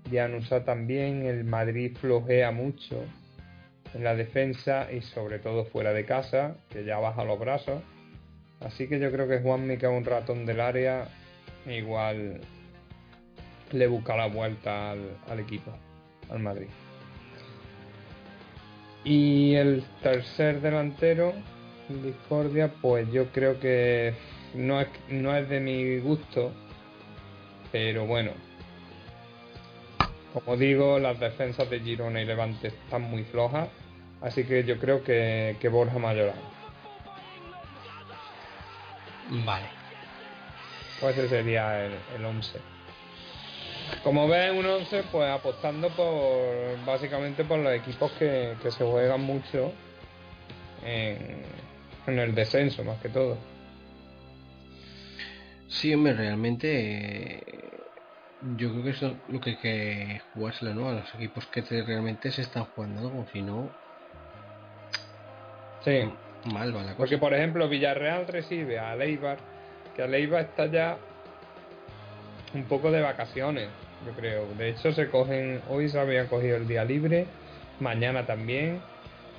Dianusa 0.09 0.65
también, 0.65 1.25
el 1.25 1.43
Madrid 1.43 1.95
flojea 1.95 2.51
mucho 2.51 3.03
en 3.93 4.03
la 4.03 4.15
defensa 4.15 4.91
y 4.91 5.01
sobre 5.01 5.39
todo 5.39 5.65
fuera 5.65 5.93
de 5.93 6.05
casa, 6.05 6.57
que 6.69 6.83
ya 6.83 6.99
baja 6.99 7.23
los 7.23 7.39
brazos. 7.39 7.81
Así 8.59 8.87
que 8.87 8.99
yo 8.99 9.11
creo 9.11 9.27
que 9.27 9.39
Juanmi, 9.39 9.77
que 9.77 9.85
es 9.85 9.91
un 9.91 10.05
ratón 10.05 10.45
del 10.45 10.59
área, 10.59 11.07
igual 11.65 12.41
le 13.71 13.87
busca 13.87 14.15
la 14.15 14.27
vuelta 14.27 14.91
al, 14.91 15.17
al 15.29 15.39
equipo, 15.39 15.71
al 16.29 16.39
Madrid. 16.39 16.67
Y 19.03 19.55
el 19.55 19.83
tercer 20.01 20.61
delantero, 20.61 21.33
Discordia, 22.03 22.71
pues 22.81 23.11
yo 23.11 23.27
creo 23.31 23.59
que 23.59 24.13
no 24.53 24.81
es, 24.81 24.87
no 25.09 25.35
es 25.35 25.49
de 25.49 25.59
mi 25.59 25.99
gusto, 25.99 26.51
pero 27.71 28.05
bueno. 28.05 28.31
Como 30.33 30.57
digo, 30.57 30.97
las 30.97 31.19
defensas 31.19 31.69
de 31.69 31.79
Girona 31.79 32.21
y 32.21 32.25
Levante 32.25 32.67
están 32.69 33.03
muy 33.03 33.23
flojas, 33.23 33.69
así 34.21 34.43
que 34.45 34.63
yo 34.63 34.79
creo 34.79 35.03
que, 35.03 35.57
que 35.59 35.69
Borja 35.69 35.99
Mayoral. 35.99 36.39
Vale. 39.45 39.65
Pues 40.99 41.17
ese 41.17 41.29
sería 41.29 41.85
el, 41.85 41.93
el 42.15 42.25
11. 42.25 42.59
Como 44.03 44.27
ves, 44.27 44.51
un 44.51 44.65
11, 44.65 45.03
pues 45.11 45.29
apostando 45.29 45.89
por 45.89 46.83
básicamente 46.85 47.43
por 47.43 47.59
los 47.59 47.73
equipos 47.73 48.11
que, 48.13 48.55
que 48.61 48.71
se 48.71 48.83
juegan 48.83 49.21
mucho 49.21 49.71
en, 50.83 51.43
en 52.07 52.19
el 52.19 52.33
descenso, 52.33 52.83
más 52.83 52.99
que 53.01 53.09
todo. 53.09 53.37
Sí, 55.67 55.93
hombre, 55.93 56.13
realmente 56.13 57.77
eh, 57.77 57.91
yo 58.39 58.71
creo 58.71 58.83
que 58.83 58.89
eso 58.91 59.07
es 59.07 59.17
lo 59.27 59.39
que 59.39 59.51
hay 59.51 59.57
que 59.57 60.21
jugársela, 60.33 60.73
¿no? 60.73 60.89
A 60.89 60.93
los 60.93 61.15
equipos 61.15 61.47
que 61.47 61.61
te- 61.61 61.83
realmente 61.83 62.31
se 62.31 62.41
están 62.41 62.65
jugando 62.65 63.01
algo, 63.01 63.27
si 63.27 63.41
no, 63.41 63.75
Sí. 65.81 65.99
mal 66.45 66.75
va 66.75 66.79
la 66.83 66.91
cosa. 66.91 66.97
Porque, 66.97 67.17
por 67.17 67.33
ejemplo, 67.33 67.67
Villarreal 67.67 68.27
recibe 68.27 68.79
a 68.79 68.95
Leibar, 68.95 69.37
que 69.95 70.01
a 70.01 70.07
Leibar 70.07 70.41
está 70.45 70.67
ya 70.67 70.97
un 72.53 72.65
poco 72.67 72.91
de 72.91 73.01
vacaciones, 73.01 73.69
yo 74.05 74.13
creo. 74.13 74.47
De 74.53 74.69
hecho, 74.69 74.93
se 74.93 75.09
cogen, 75.09 75.61
hoy 75.67 75.89
se 75.89 75.99
había 75.99 76.27
cogido 76.27 76.55
el 76.57 76.67
día 76.67 76.85
libre, 76.85 77.27
mañana 77.79 78.25
también. 78.25 78.81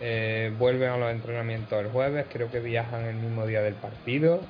eh, 0.01 0.53
vuelven 0.59 0.89
a 0.91 0.97
los 0.99 1.11
entrenamientos 1.13 1.81
el 1.81 1.87
jueves, 1.89 2.27
creo 2.29 2.51
que 2.51 2.59
viajan 2.59 3.07
el 3.07 3.15
mismo 3.15 3.47
día 3.47 3.63
del 3.63 3.77
partido, 3.77 4.41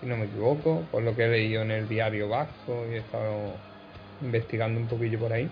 si 0.00 0.06
no 0.06 0.16
me 0.16 0.24
equivoco, 0.24 0.84
por 0.90 1.02
lo 1.02 1.14
que 1.14 1.24
he 1.24 1.28
leído 1.28 1.62
en 1.62 1.70
el 1.70 1.88
diario 1.88 2.28
vasco 2.28 2.86
y 2.90 2.94
he 2.94 2.98
estado 2.98 3.54
investigando 4.22 4.80
un 4.80 4.86
poquillo 4.86 5.18
por 5.18 5.32
ahí. 5.32 5.48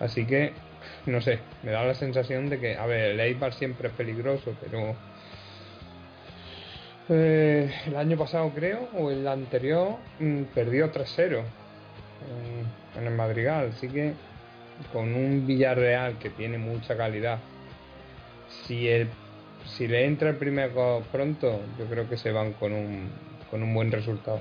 Así 0.00 0.26
que, 0.26 0.52
no 1.06 1.20
sé, 1.20 1.40
me 1.62 1.72
da 1.72 1.84
la 1.84 1.94
sensación 1.94 2.48
de 2.48 2.58
que, 2.58 2.76
a 2.76 2.86
ver, 2.86 3.12
el 3.12 3.20
Eibar 3.20 3.52
siempre 3.52 3.88
es 3.88 3.94
peligroso, 3.94 4.54
pero 4.60 4.96
eh, 7.08 7.70
el 7.86 7.96
año 7.96 8.16
pasado 8.16 8.50
creo, 8.54 8.88
o 8.94 9.10
el 9.10 9.26
anterior, 9.28 9.96
mm, 10.18 10.44
perdió 10.54 10.90
3-0 10.90 11.42
en, 12.96 13.06
el 13.06 13.14
Madrigal. 13.14 13.70
Así 13.74 13.88
que 13.88 14.14
con 14.92 15.14
un 15.14 15.46
Villarreal 15.46 16.18
que 16.18 16.30
tiene 16.30 16.58
mucha 16.58 16.96
calidad, 16.96 17.38
si, 18.66 18.88
el, 18.88 19.08
si 19.66 19.86
le 19.86 20.04
entra 20.06 20.30
el 20.30 20.36
primer 20.36 20.72
gol 20.72 21.04
pronto, 21.12 21.60
yo 21.78 21.86
creo 21.86 22.08
que 22.08 22.16
se 22.16 22.32
van 22.32 22.52
con 22.54 22.72
un, 22.72 23.10
con 23.50 23.62
un 23.62 23.74
buen 23.74 23.90
resultado. 23.90 24.40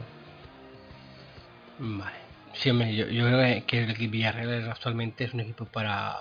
Vale. 1.78 2.16
Sí, 2.54 2.70
hombre, 2.70 2.96
yo, 2.96 3.08
yo 3.08 3.26
creo 3.26 3.66
que- 3.66 3.84
el 3.84 3.92
equipo 3.92 4.12
Villarreal 4.14 4.70
actualmente 4.70 5.26
es 5.26 5.34
un 5.34 5.42
equipo 5.42 5.66
para 5.66 6.16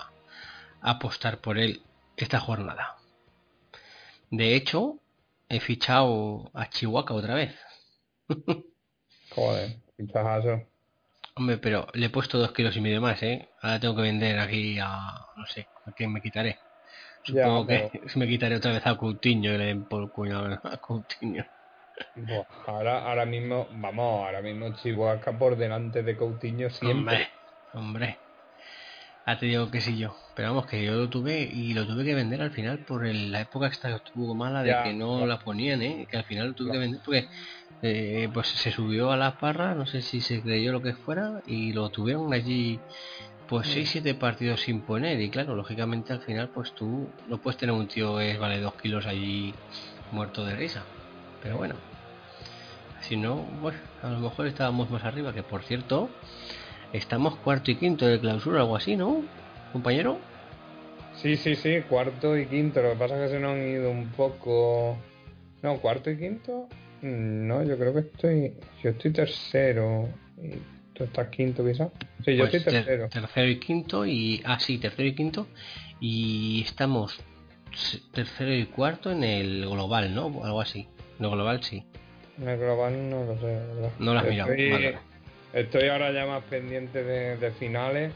apostar 0.81 1.39
por 1.39 1.57
él 1.57 1.81
esta 2.17 2.39
jornada. 2.39 2.95
De 4.29 4.55
hecho, 4.55 4.99
he 5.49 5.59
fichado 5.59 6.51
a 6.53 6.69
Chihuahua 6.69 7.13
otra 7.13 7.35
vez. 7.35 7.55
Joder, 9.35 9.77
fichajazo. 9.97 10.61
Hombre, 11.35 11.57
pero 11.57 11.87
le 11.93 12.05
he 12.05 12.09
puesto 12.09 12.37
dos 12.37 12.51
kilos 12.53 12.75
y 12.77 12.81
medio 12.81 13.01
más, 13.01 13.21
¿eh? 13.23 13.49
Ahora 13.61 13.79
tengo 13.79 13.95
que 13.95 14.01
vender 14.03 14.39
aquí 14.39 14.77
a... 14.79 14.87
no 15.35 15.45
sé, 15.47 15.67
a 15.85 15.91
quién 15.91 16.11
me 16.13 16.21
quitaré. 16.21 16.57
Ya, 17.27 17.45
Supongo 17.45 17.67
que 17.67 17.91
me 18.15 18.27
quitaré 18.27 18.55
otra 18.55 18.71
vez 18.71 18.85
a 18.85 18.95
Coutinho 18.97 19.53
y 19.53 19.57
le 19.57 19.65
den 19.65 19.85
por 19.85 20.11
cuñado 20.11 20.59
a 20.63 20.77
Coutinho. 20.77 21.45
Buah, 22.15 22.45
ahora, 22.67 23.03
ahora 23.09 23.25
mismo, 23.25 23.67
vamos, 23.71 24.25
ahora 24.25 24.41
mismo 24.41 24.73
Chihuahua 24.73 25.37
por 25.39 25.55
delante 25.55 26.03
de 26.03 26.17
Coutinho 26.17 26.69
siempre. 26.69 27.15
Hombre, 27.17 27.27
hombre. 27.73 28.19
Ah, 29.25 29.37
te 29.39 29.47
digo 29.47 29.71
que 29.71 29.81
sí 29.81 29.97
yo. 29.97 30.15
Pero 30.35 30.49
vamos, 30.49 30.67
que 30.67 30.83
yo 30.85 30.93
lo 30.93 31.09
tuve 31.09 31.41
y 31.51 31.73
lo 31.73 31.85
tuve 31.87 32.03
que 32.05 32.13
vender 32.15 32.41
al 32.41 32.51
final 32.51 32.85
por 32.85 33.05
el- 33.07 33.31
la 33.31 33.41
época 33.41 33.69
que 33.69 33.75
estuvo 33.95 34.35
mala 34.35 34.63
de 34.63 34.69
Ya, 34.71 34.83
que 34.83 34.93
no 34.93 35.25
la 35.25 35.39
ponían, 35.39 35.81
¿eh? 35.81 36.07
Que 36.09 36.17
al 36.17 36.25
final 36.25 36.49
lo 36.49 36.53
tuve 36.55 36.71
que 36.73 36.77
vender 36.77 37.01
porque 37.03 37.27
eh, 37.81 38.29
pues 38.33 38.47
se 38.47 38.71
subió 38.71 39.11
a 39.11 39.17
las 39.17 39.35
parras, 39.37 39.75
no 39.77 39.85
sé 39.85 40.01
si 40.01 40.21
se 40.21 40.41
creyó 40.43 40.71
lo 40.71 40.81
que 40.81 40.93
fuera 40.93 41.41
y 41.45 41.73
lo 41.73 41.89
tuvieron 41.91 42.33
allí 42.33 42.85
pues 43.47 43.67
6-7 43.69 44.15
partidos 44.15 44.61
sin 44.61 44.85
poner 44.85 45.21
y 45.21 45.29
claro, 45.31 45.55
lógicamente 45.55 46.13
al 46.13 46.21
final 46.21 46.51
pues 46.51 46.73
tú 46.75 47.15
no 47.27 47.39
puedes 47.41 47.57
tener 47.59 47.75
un 47.75 47.87
tío 47.87 48.17
que 48.17 48.37
vale 48.37 48.59
2 48.61 48.75
kilos 48.77 49.05
allí 49.07 49.53
muerto 50.11 50.45
de 50.45 50.55
risa. 50.55 50.94
Pero 51.45 51.57
bueno, 51.57 51.75
si 53.01 53.15
no, 53.17 53.35
bueno, 53.35 53.77
a 54.01 54.09
lo 54.09 54.17
mejor 54.17 54.47
estábamos 54.47 54.89
más 54.89 55.03
arriba, 55.03 55.31
que 55.31 55.43
por 55.43 55.61
cierto, 55.61 56.09
estamos 56.91 57.35
cuarto 57.35 57.69
y 57.69 57.75
quinto 57.75 58.07
de 58.07 58.19
clausura, 58.19 58.61
algo 58.61 58.75
así, 58.75 58.95
¿no? 58.95 59.23
Compañero. 59.71 60.17
Sí, 61.13 61.37
sí, 61.37 61.55
sí, 61.55 61.81
cuarto 61.87 62.35
y 62.35 62.47
quinto. 62.47 62.81
Lo 62.81 62.93
que 62.93 62.95
pasa 62.95 63.15
es 63.23 63.29
que 63.29 63.35
se 63.35 63.39
nos 63.39 63.51
han 63.51 63.67
ido 63.67 63.91
un 63.91 64.07
poco. 64.07 64.97
No, 65.61 65.77
cuarto 65.77 66.09
y 66.09 66.17
quinto. 66.17 66.67
Mm, 67.03 67.45
No, 67.47 67.61
yo 67.63 67.77
creo 67.77 67.93
que 67.93 67.99
estoy. 67.99 68.53
Yo 68.81 68.89
estoy 68.89 69.11
tercero. 69.11 70.09
Y 70.41 70.49
tú 70.95 71.03
estás 71.03 71.27
quinto, 71.27 71.63
quizás. 71.63 71.89
Sí, 72.25 72.35
yo 72.35 72.45
Pues 72.45 72.55
estoy 72.55 72.73
ter- 72.73 72.85
tercero. 72.85 73.09
tercero 73.09 73.47
y 73.47 73.59
quinto 73.59 74.03
y... 74.07 74.41
Ah, 74.45 74.59
sí, 74.59 74.79
tercero 74.79 75.07
y 75.07 75.13
quinto. 75.13 75.45
Y 75.99 76.63
estamos 76.65 77.19
tercero 78.13 78.51
y 78.51 78.65
cuarto 78.65 79.11
en 79.11 79.23
el 79.23 79.61
global, 79.69 80.15
¿no? 80.15 80.43
Algo 80.43 80.59
así. 80.59 80.87
El 81.19 81.29
global 81.29 81.63
sí. 81.63 81.83
El 82.39 82.57
global 82.57 83.09
no 83.09 83.23
lo 83.25 83.37
sé. 83.39 83.59
No 83.99 84.13
lo 84.13 84.19
has 84.19 84.25
mirado, 84.25 84.51
Estoy, 84.51 84.71
vale. 84.71 84.97
estoy 85.53 85.87
ahora 85.89 86.11
ya 86.11 86.25
más 86.25 86.43
pendiente 86.43 87.03
de, 87.03 87.37
de 87.37 87.51
finales. 87.51 88.13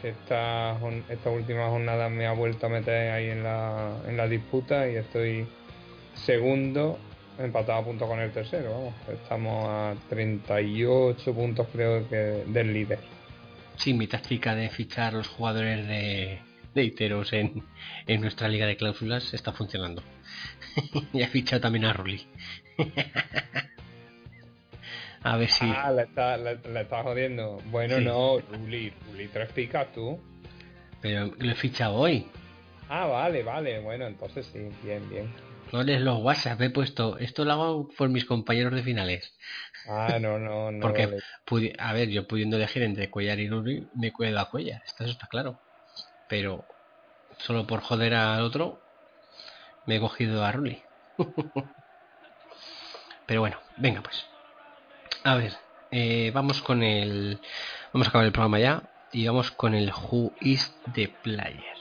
Que 0.00 0.08
esta, 0.10 0.76
esta 1.08 1.30
última 1.30 1.68
jornada 1.68 2.08
me 2.08 2.26
ha 2.26 2.32
vuelto 2.32 2.66
a 2.66 2.68
meter 2.68 3.12
ahí 3.12 3.30
en 3.30 3.44
la, 3.44 3.92
en 4.08 4.16
la 4.16 4.26
disputa 4.26 4.88
y 4.90 4.96
estoy 4.96 5.46
segundo, 6.14 6.98
empatado 7.38 7.78
a 7.78 7.84
punto 7.84 8.06
con 8.08 8.18
el 8.18 8.32
tercero. 8.32 8.72
Vamos, 8.72 8.94
estamos 9.12 9.64
a 9.68 9.94
38 10.08 11.32
puntos, 11.32 11.68
creo 11.72 12.08
que 12.08 12.16
del 12.16 12.72
líder. 12.72 12.98
Sí, 13.76 13.94
mi 13.94 14.06
táctica 14.08 14.54
de 14.56 14.68
fichar 14.70 15.12
los 15.14 15.28
jugadores 15.28 15.86
de, 15.86 16.40
de 16.74 16.84
Iteros 16.84 17.32
en, 17.32 17.62
en 18.06 18.20
nuestra 18.20 18.48
liga 18.48 18.66
de 18.66 18.76
cláusulas 18.76 19.32
está 19.34 19.52
funcionando. 19.52 20.02
y 21.12 21.22
he 21.22 21.26
fichado 21.28 21.60
también 21.62 21.84
a 21.84 21.92
Rulli. 21.92 22.26
a 25.22 25.36
ver 25.36 25.48
si... 25.48 25.66
Ah, 25.68 25.92
le 25.92 26.02
está, 26.02 26.36
le, 26.36 26.56
le 26.56 26.80
está 26.80 27.02
jodiendo. 27.02 27.58
Bueno, 27.66 27.98
Sí. 27.98 28.04
no, 28.04 28.38
Ruli, 28.40 28.92
Ruli, 29.10 29.28
tres 29.28 29.52
picas 29.52 29.92
tú. 29.92 30.20
Pero 31.00 31.26
lo 31.38 31.50
he 31.50 31.54
fichado 31.54 31.94
hoy. 31.94 32.26
Ah, 32.88 33.06
vale, 33.06 33.42
vale. 33.42 33.80
Bueno, 33.80 34.06
entonces 34.06 34.46
sí, 34.52 34.68
bien, 34.82 35.08
bien. 35.08 35.32
No 35.72 35.82
lees 35.82 36.02
los 36.02 36.20
WhatsApp, 36.22 36.60
he 36.60 36.70
puesto. 36.70 37.18
Esto 37.18 37.44
lo 37.44 37.52
hago 37.52 37.88
por 37.96 38.08
mis 38.10 38.24
compañeros 38.24 38.74
de 38.74 38.82
finales. 38.82 39.32
Ah, 39.88 40.18
no, 40.20 40.38
no, 40.38 40.70
no. 40.72 40.80
Porque, 40.80 41.06
vale. 41.06 41.72
a 41.78 41.92
ver, 41.92 42.08
yo 42.10 42.26
pudiendo 42.26 42.56
elegir 42.56 42.82
entre 42.82 43.10
Cuellar 43.10 43.38
y 43.40 43.48
Rulli, 43.48 43.86
me 43.94 44.12
cuelgo 44.12 44.38
a 44.38 44.50
Cuellar. 44.50 44.82
Esto 44.84 45.04
está 45.04 45.26
claro. 45.28 45.60
Pero 46.32 46.64
solo 47.36 47.66
por 47.66 47.82
joder 47.82 48.14
al 48.14 48.40
otro, 48.40 48.80
me 49.84 49.96
he 49.96 50.00
cogido 50.00 50.42
a 50.42 50.50
Rulli. 50.50 50.82
Pero 53.26 53.40
bueno, 53.42 53.58
venga 53.76 54.00
pues. 54.00 54.26
A 55.24 55.34
ver, 55.34 55.52
eh, 55.90 56.30
vamos 56.32 56.62
con 56.62 56.82
el... 56.82 57.38
Vamos 57.92 58.06
a 58.06 58.08
acabar 58.08 58.24
el 58.24 58.32
programa 58.32 58.58
ya. 58.58 58.82
Y 59.12 59.26
vamos 59.26 59.50
con 59.50 59.74
el 59.74 59.92
Who 59.92 60.32
is 60.40 60.74
the 60.94 61.08
Player. 61.22 61.76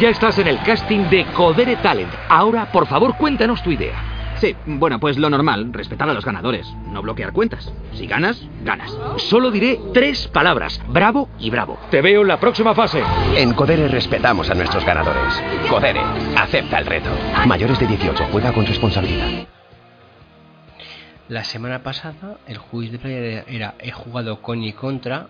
Ya 0.00 0.08
estás 0.08 0.38
en 0.38 0.46
el 0.46 0.62
casting 0.62 1.10
de 1.10 1.26
Codere 1.34 1.76
Talent. 1.76 2.14
Ahora, 2.30 2.72
por 2.72 2.86
favor, 2.86 3.14
cuéntanos 3.18 3.62
tu 3.62 3.72
idea. 3.72 4.15
Sí, 4.40 4.54
bueno, 4.66 5.00
pues 5.00 5.16
lo 5.16 5.30
normal, 5.30 5.72
respetar 5.72 6.10
a 6.10 6.12
los 6.12 6.24
ganadores, 6.24 6.70
no 6.90 7.00
bloquear 7.00 7.32
cuentas. 7.32 7.72
Si 7.94 8.06
ganas, 8.06 8.46
ganas. 8.64 8.94
Solo 9.16 9.50
diré 9.50 9.80
tres 9.94 10.28
palabras: 10.28 10.80
bravo 10.88 11.30
y 11.38 11.48
bravo. 11.48 11.78
Te 11.90 12.02
veo 12.02 12.20
en 12.20 12.28
la 12.28 12.38
próxima 12.38 12.74
fase. 12.74 13.02
En 13.34 13.54
Codere 13.54 13.88
respetamos 13.88 14.50
a 14.50 14.54
nuestros 14.54 14.84
ganadores. 14.84 15.42
Codere, 15.70 16.00
acepta 16.36 16.78
el 16.78 16.86
reto. 16.86 17.08
Mayores 17.46 17.78
de 17.78 17.86
18, 17.86 18.26
juega 18.30 18.52
con 18.52 18.66
responsabilidad. 18.66 19.46
La 21.28 21.42
semana 21.42 21.82
pasada 21.82 22.38
el 22.46 22.58
the 22.90 22.98
Player 22.98 23.44
era 23.48 23.74
he 23.80 23.90
jugado 23.90 24.42
con 24.42 24.62
y 24.62 24.72
contra 24.74 25.28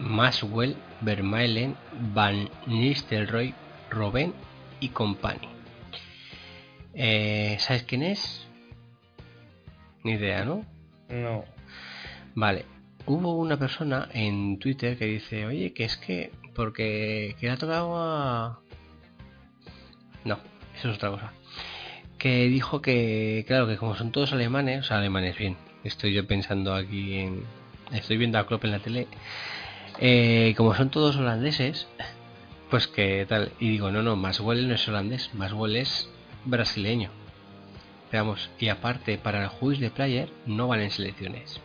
Maswell, 0.00 0.76
Vermaelen, 1.00 1.76
Van 2.12 2.50
Nistelrooy, 2.66 3.54
Robben 3.88 4.34
y 4.80 4.88
Company. 4.88 5.48
Eh, 6.92 7.56
¿Sabes 7.60 7.84
quién 7.84 8.02
es? 8.02 8.47
Ni 10.04 10.12
idea, 10.12 10.44
¿no? 10.44 10.64
No. 11.08 11.44
Vale. 12.34 12.64
Hubo 13.06 13.36
una 13.36 13.58
persona 13.58 14.08
en 14.12 14.58
Twitter 14.58 14.98
que 14.98 15.06
dice, 15.06 15.46
oye, 15.46 15.72
que 15.72 15.84
es 15.84 15.96
que, 15.96 16.30
porque 16.54 17.34
que 17.40 17.46
le 17.46 17.52
ha 17.52 17.56
tocado 17.56 17.96
a... 17.96 18.60
No, 20.24 20.38
eso 20.76 20.90
es 20.90 20.96
otra 20.96 21.10
cosa. 21.10 21.32
Que 22.18 22.48
dijo 22.48 22.82
que, 22.82 23.44
claro, 23.46 23.66
que 23.66 23.76
como 23.76 23.96
son 23.96 24.12
todos 24.12 24.32
alemanes, 24.32 24.80
o 24.80 24.82
sea, 24.82 24.98
alemanes, 24.98 25.38
bien. 25.38 25.56
Estoy 25.84 26.12
yo 26.12 26.26
pensando 26.26 26.74
aquí 26.74 27.18
en... 27.18 27.44
Estoy 27.92 28.18
viendo 28.18 28.38
a 28.38 28.46
Klopp 28.46 28.64
en 28.64 28.72
la 28.72 28.80
tele. 28.80 29.06
Eh, 30.00 30.54
como 30.56 30.74
son 30.74 30.90
todos 30.90 31.16
holandeses, 31.16 31.88
pues 32.70 32.86
que 32.86 33.26
tal. 33.28 33.52
Y 33.58 33.70
digo, 33.70 33.90
no, 33.90 34.02
no, 34.02 34.16
Maswell 34.16 34.68
no 34.68 34.74
es 34.74 34.86
holandés, 34.88 35.34
Maswell 35.34 35.76
es 35.76 36.08
brasileño. 36.44 37.10
Veamos, 38.10 38.50
y 38.58 38.68
aparte, 38.68 39.18
para 39.18 39.42
el 39.42 39.48
Juiz 39.48 39.80
de 39.80 39.90
Player 39.90 40.30
no 40.46 40.68
valen 40.68 40.90
selecciones. 40.90 41.60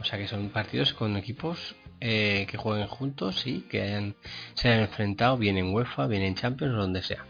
O 0.00 0.04
sea 0.04 0.18
que 0.18 0.26
son 0.26 0.50
partidos 0.50 0.92
con 0.92 1.16
equipos 1.16 1.76
eh, 2.00 2.46
que 2.50 2.56
jueguen 2.56 2.88
juntos 2.88 3.46
y 3.46 3.62
que 3.62 3.82
hayan, 3.82 4.16
se 4.54 4.68
hayan 4.68 4.82
enfrentado 4.82 5.38
bien 5.38 5.56
en 5.56 5.72
UEFA, 5.72 6.06
bien 6.06 6.22
en 6.22 6.34
Champions 6.34 6.74
o 6.74 6.78
donde 6.78 7.02
sea. 7.02 7.24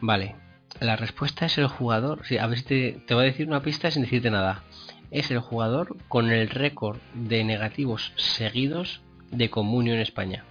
Vale, 0.00 0.34
la 0.80 0.96
respuesta 0.96 1.46
es 1.46 1.58
el 1.58 1.68
jugador. 1.68 2.24
Sí, 2.24 2.38
a 2.38 2.46
ver 2.46 2.58
si 2.58 2.64
te, 2.64 2.92
te 3.06 3.14
voy 3.14 3.24
a 3.24 3.26
decir 3.26 3.46
una 3.46 3.62
pista 3.62 3.90
sin 3.90 4.02
decirte 4.02 4.30
nada. 4.30 4.62
Es 5.10 5.30
el 5.30 5.40
jugador 5.40 5.96
con 6.08 6.30
el 6.30 6.48
récord 6.48 6.98
de 7.14 7.44
negativos 7.44 8.12
seguidos 8.16 9.02
de 9.30 9.50
comunio 9.50 9.94
en 9.94 10.00
España. 10.00 10.44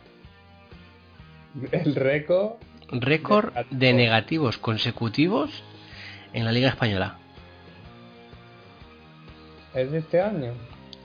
El 1.71 1.95
récord. 1.95 2.53
Récord 2.91 3.53
de 3.69 3.93
negativos 3.93 4.57
consecutivos 4.57 5.63
en 6.33 6.45
la 6.45 6.51
Liga 6.51 6.69
Española. 6.69 7.15
¿Es 9.73 9.91
de 9.91 9.99
este 9.99 10.21
año? 10.21 10.53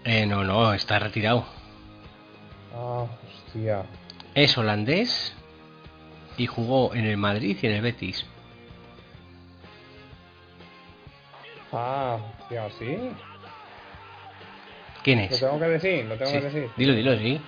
Eh, 0.04 0.26
no, 0.26 0.44
no, 0.44 0.72
está 0.74 0.98
retirado. 0.98 1.44
Ah, 2.74 3.06
hostia. 3.46 3.84
Es 4.34 4.56
holandés 4.58 5.34
y 6.36 6.46
jugó 6.46 6.94
en 6.94 7.04
el 7.06 7.16
Madrid 7.16 7.56
y 7.62 7.66
en 7.66 7.72
el 7.74 7.82
Betis. 7.82 8.26
Ah, 11.72 12.18
hostia, 12.40 12.68
¿sí? 12.78 12.96
¿Quién 15.02 15.18
Lo 15.18 15.24
es? 15.24 15.40
tengo 15.40 15.58
que 15.58 15.64
decir, 15.66 16.04
lo 16.06 16.16
tengo 16.16 16.30
Sí, 16.30 16.36
que 16.38 16.44
decir. 16.44 16.70
Dilo, 16.76 16.94
dilo, 16.94 17.16
sí. 17.18 17.40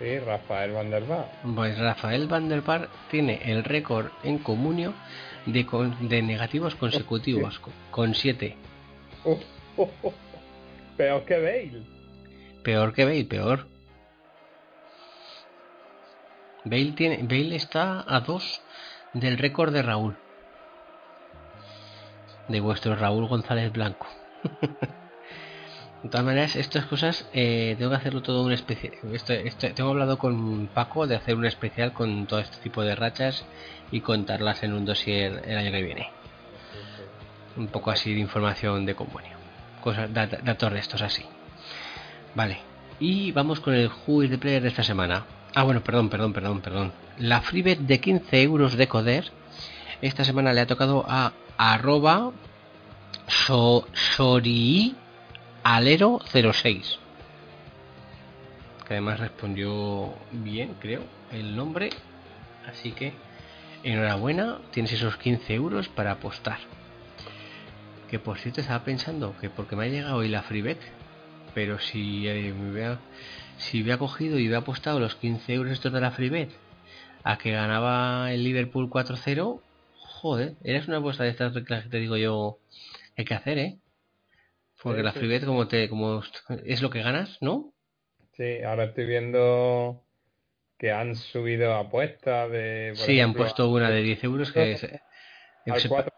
Sí, 0.00 0.18
Rafael 0.18 0.72
Van 0.72 0.90
der 0.90 1.04
Vaart. 1.06 1.28
Pues 1.54 1.78
Rafael 1.78 2.26
Van 2.26 2.48
der 2.48 2.88
tiene 3.10 3.38
el 3.44 3.62
récord 3.64 4.06
en 4.24 4.38
comunio 4.38 4.94
de, 5.44 5.66
con- 5.66 6.08
de 6.08 6.22
negativos 6.22 6.74
consecutivos, 6.74 7.58
co- 7.58 7.70
con 7.90 8.14
7. 8.14 8.56
Uh, 9.24 9.36
uh, 9.76 9.88
uh. 10.02 10.12
Peor 10.96 11.24
que 11.26 11.36
Bale. 11.36 11.82
Peor 12.64 12.94
que 12.94 13.04
Bale, 13.04 13.24
peor. 13.26 13.66
Bale, 16.64 16.92
tiene, 16.92 17.18
Bale 17.22 17.56
está 17.56 18.02
a 18.08 18.20
2 18.20 18.62
del 19.12 19.36
récord 19.36 19.70
de 19.70 19.82
Raúl. 19.82 20.16
De 22.48 22.60
vuestro 22.60 22.96
Raúl 22.96 23.28
González 23.28 23.70
Blanco. 23.70 24.06
De 26.02 26.08
todas 26.08 26.24
maneras, 26.24 26.56
estas 26.56 26.86
cosas 26.86 27.28
eh, 27.34 27.74
tengo 27.78 27.90
que 27.90 27.96
hacerlo 27.96 28.22
todo 28.22 28.42
un 28.42 28.52
especial. 28.52 28.94
Este, 29.12 29.46
este, 29.46 29.70
tengo 29.70 29.90
hablado 29.90 30.16
con 30.16 30.68
Paco 30.68 31.06
de 31.06 31.16
hacer 31.16 31.36
un 31.36 31.44
especial 31.44 31.92
con 31.92 32.26
todo 32.26 32.40
este 32.40 32.56
tipo 32.58 32.82
de 32.82 32.94
rachas 32.94 33.44
y 33.92 34.00
contarlas 34.00 34.62
en 34.62 34.72
un 34.72 34.86
dossier 34.86 35.42
el 35.46 35.58
año 35.58 35.70
que 35.70 35.82
viene. 35.82 36.10
Un 37.56 37.66
poco 37.68 37.90
así 37.90 38.14
de 38.14 38.20
información 38.20 38.86
de 38.86 38.94
convenio. 38.94 39.36
Cosas, 39.82 40.12
datos 40.12 40.72
de 40.72 40.78
estos 40.78 41.02
así. 41.02 41.24
Vale. 42.34 42.58
Y 42.98 43.32
vamos 43.32 43.60
con 43.60 43.74
el 43.74 43.90
Who 44.06 44.22
de 44.22 44.38
Player 44.38 44.62
de 44.62 44.68
esta 44.68 44.82
semana. 44.82 45.26
Ah, 45.54 45.64
bueno, 45.64 45.82
perdón, 45.82 46.08
perdón, 46.08 46.32
perdón, 46.32 46.60
perdón. 46.60 46.92
La 47.18 47.42
freebet 47.42 47.78
de 47.78 48.00
15 48.00 48.42
euros 48.42 48.76
de 48.76 48.88
Coder. 48.88 49.30
Esta 50.00 50.24
semana 50.24 50.54
le 50.54 50.62
ha 50.62 50.66
tocado 50.66 51.04
a 51.06 51.32
arroba 51.58 52.32
so, 53.26 53.86
sori 53.92 54.96
Alero06. 55.64 56.98
Que 58.86 58.94
además 58.94 59.20
respondió 59.20 60.14
bien, 60.32 60.74
creo, 60.80 61.02
el 61.32 61.54
nombre. 61.56 61.90
Así 62.66 62.92
que 62.92 63.12
enhorabuena, 63.82 64.58
tienes 64.72 64.92
esos 64.92 65.16
15 65.16 65.54
euros 65.54 65.88
para 65.88 66.12
apostar. 66.12 66.58
Que 68.08 68.18
por 68.18 68.38
cierto 68.38 68.60
estaba 68.60 68.84
pensando 68.84 69.36
que 69.40 69.50
porque 69.50 69.76
me 69.76 69.84
ha 69.84 69.88
llegado 69.88 70.16
hoy 70.16 70.28
la 70.28 70.42
Freebet, 70.42 70.80
pero 71.54 71.78
si, 71.78 72.26
eh, 72.28 72.52
me 72.52 72.70
hubiera, 72.70 72.98
si 73.58 73.82
hubiera 73.82 73.98
cogido 73.98 74.38
y 74.38 74.42
hubiera 74.42 74.58
apostado 74.58 74.98
los 74.98 75.14
15 75.14 75.54
euros 75.54 75.72
estos 75.72 75.92
de 75.92 76.00
la 76.00 76.10
Freebet 76.10 76.50
a 77.22 77.38
que 77.38 77.52
ganaba 77.52 78.32
el 78.32 78.44
Liverpool 78.44 78.88
4-0, 78.90 79.60
joder, 79.94 80.56
eres 80.64 80.88
una 80.88 80.98
apuesta 80.98 81.24
de 81.24 81.30
estas 81.30 81.52
que 81.52 81.62
te 81.62 81.98
digo 81.98 82.16
yo 82.16 82.58
hay 83.16 83.24
que 83.24 83.34
hacer, 83.34 83.58
¿eh? 83.58 83.79
Porque 84.82 84.98
Sí, 85.00 85.04
la 85.04 85.12
sí, 85.12 85.18
freebet 85.18 85.44
como 85.44 85.68
te 85.68 85.88
como 85.88 86.22
es 86.64 86.82
lo 86.82 86.90
que 86.90 87.02
ganas, 87.02 87.38
¿no? 87.40 87.74
Sí, 88.36 88.62
ahora 88.62 88.84
estoy 88.84 89.06
viendo 89.06 90.02
que 90.78 90.90
han 90.92 91.14
subido 91.14 91.74
apuestas 91.74 92.50
de. 92.50 92.94
por 92.96 93.06
Sí, 93.06 93.20
han 93.20 93.34
puesto 93.34 93.68
una 93.70 93.90
de 93.90 94.02
10 94.02 94.24
euros 94.24 94.50
que 94.52 94.76
se, 94.78 95.02
que 95.64 95.70
al 95.70 95.80
se- 95.80 95.88
4 95.88 96.12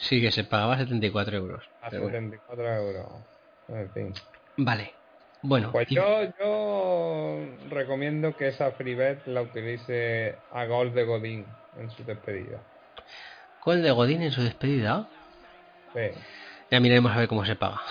sí 0.00 0.20
que 0.20 0.30
se 0.30 0.44
pagaba 0.44 0.78
74 0.78 1.36
euros. 1.36 1.64
a 1.80 1.90
pero 1.90 2.02
bueno. 2.04 2.18
74 2.18 2.68
euros. 2.74 3.26
En 3.68 3.92
fin. 3.92 4.14
Vale. 4.56 4.94
Bueno, 5.42 5.72
Pues 5.72 5.90
y- 5.90 5.96
yo, 5.96 6.22
yo 6.38 7.46
recomiendo 7.68 8.36
que 8.36 8.48
esa 8.48 8.70
freebet 8.72 9.26
la 9.26 9.42
utilice 9.42 10.44
a 10.50 10.66
gol 10.66 10.94
de 10.94 11.04
Godín 11.04 11.46
en 11.76 11.90
su 11.90 12.04
despedida. 12.04 12.62
gol 13.64 13.82
de 13.82 13.90
Godín 13.90 14.22
en 14.22 14.30
su 14.32 14.42
despedida. 14.42 15.08
Sí. 15.94 16.00
Ya 16.72 16.80
miraremos 16.80 17.12
a 17.12 17.18
ver 17.18 17.28
cómo 17.28 17.44
se 17.44 17.54
paga. 17.54 17.82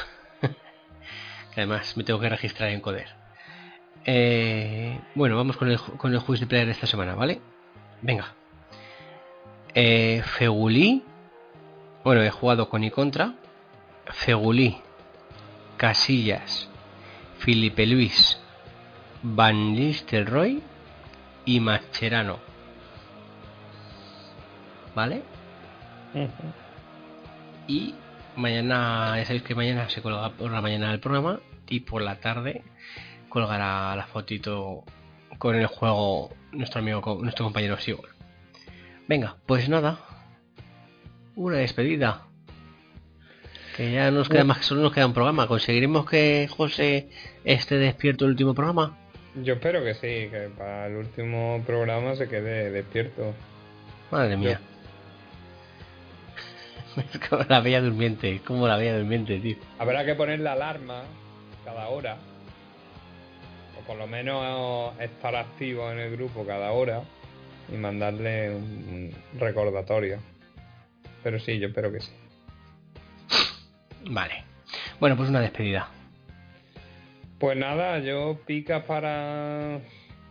Además, 1.56 1.96
me 1.96 2.04
tengo 2.04 2.20
que 2.20 2.28
registrar 2.28 2.72
en 2.72 2.82
Coder. 2.82 3.10
Eh, 4.06 5.00
bueno, 5.14 5.38
vamos 5.38 5.56
con 5.56 5.70
el, 5.70 5.80
con 5.80 6.12
el 6.12 6.18
juiz 6.18 6.40
de 6.40 6.48
player 6.48 6.66
de 6.66 6.72
esta 6.72 6.88
semana, 6.88 7.14
¿vale? 7.14 7.40
Venga. 8.02 8.34
Eh, 9.76 10.24
Fegulí. 10.26 11.04
Bueno, 12.04 12.24
he 12.24 12.32
jugado 12.32 12.70
con 12.70 12.84
y 12.84 12.90
contra. 12.90 13.36
Fegulí. 14.08 14.82
Casillas. 15.78 16.68
Felipe 17.38 17.86
Luis. 17.86 18.40
Van 19.22 19.74
Nistelrooy. 19.74 20.64
Y 21.46 21.60
Mascherano. 21.60 22.40
¿Vale? 24.96 25.22
Y 27.68 27.94
mañana, 28.36 29.16
ya 29.18 29.26
sabéis 29.26 29.44
que 29.44 29.56
mañana 29.56 29.90
se 29.90 30.02
colga 30.02 30.32
por 30.32 30.52
la 30.52 30.62
mañana 30.62 30.92
el 30.92 31.00
programa 31.00 31.40
y 31.68 31.82
por 31.82 32.02
la 32.02 32.20
tarde 32.20 32.64
colgará 33.30 33.96
la 33.96 34.08
fotito 34.08 34.84
con 35.38 35.56
el 35.56 35.66
juego 35.68 36.32
nuestro 36.52 36.82
amigo, 36.82 37.20
nuestro 37.22 37.46
compañero 37.46 37.78
Sigor. 37.80 38.10
Venga, 39.08 39.38
pues 39.46 39.68
nada. 39.70 40.00
una 41.36 41.58
despedida. 41.58 42.28
Que 43.76 43.92
ya 43.92 44.12
nos 44.12 44.30
queda 44.30 44.44
más 44.44 44.60
que 44.60 44.64
solo 44.64 44.82
nos 44.82 44.94
queda 44.94 45.08
un 45.08 45.14
programa. 45.14 45.48
¿Conseguiremos 45.48 46.06
que 46.10 46.48
José 46.50 47.10
esté 47.46 47.78
despierto 47.78 48.26
el 48.26 48.32
último 48.32 48.54
programa? 48.54 48.98
Yo 49.36 49.54
espero 49.54 49.82
que 49.84 49.94
sí, 49.94 50.30
que 50.30 50.50
para 50.58 50.88
el 50.88 50.98
último 50.98 51.64
programa 51.66 52.16
se 52.16 52.28
quede 52.28 52.70
despierto. 52.70 53.34
Madre 54.12 54.36
mía. 54.36 54.60
Es 57.14 57.30
como 57.30 57.44
la 57.48 57.60
bella 57.62 57.82
durmiente, 57.82 58.36
es 58.36 58.42
como 58.42 58.68
la 58.68 58.78
bella 58.78 58.98
durmiente, 58.98 59.40
tío. 59.40 59.58
Habrá 59.80 60.06
que 60.06 60.16
poner 60.16 60.40
la 60.40 60.54
alarma 60.54 61.04
cada 61.64 61.88
hora. 61.90 62.18
O 63.80 63.88
por 63.88 63.98
lo 63.98 64.08
menos 64.08 64.94
estar 65.00 65.36
activo 65.36 65.92
en 65.92 66.00
el 66.00 66.12
grupo 66.12 66.46
cada 66.46 66.72
hora. 66.72 67.02
Y 67.72 67.76
mandarle 67.76 68.54
un 68.54 69.12
recordatorio. 69.40 70.20
Pero 71.24 71.40
sí, 71.40 71.58
yo 71.60 71.70
espero 71.70 71.92
que 71.92 72.02
sí. 72.02 72.12
Vale. 74.10 74.44
Bueno, 75.00 75.16
pues 75.16 75.30
una 75.30 75.40
despedida. 75.40 75.88
Pues 77.40 77.58
nada, 77.58 78.00
yo 78.00 78.40
picas 78.46 78.84
para. 78.84 79.80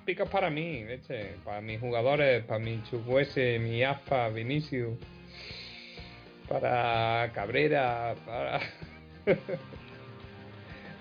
Picas 0.04 0.28
para 0.28 0.50
mí, 0.50 0.84
leche. 0.84 1.36
Para 1.44 1.60
mis 1.60 1.80
jugadores, 1.80 2.44
para 2.44 2.60
mi 2.60 2.82
Chukwese, 2.84 3.58
mi 3.58 3.82
Aspa, 3.82 4.28
Vinicius. 4.28 4.98
Para 6.50 7.30
Cabrera, 7.32 8.16
para. 8.26 8.60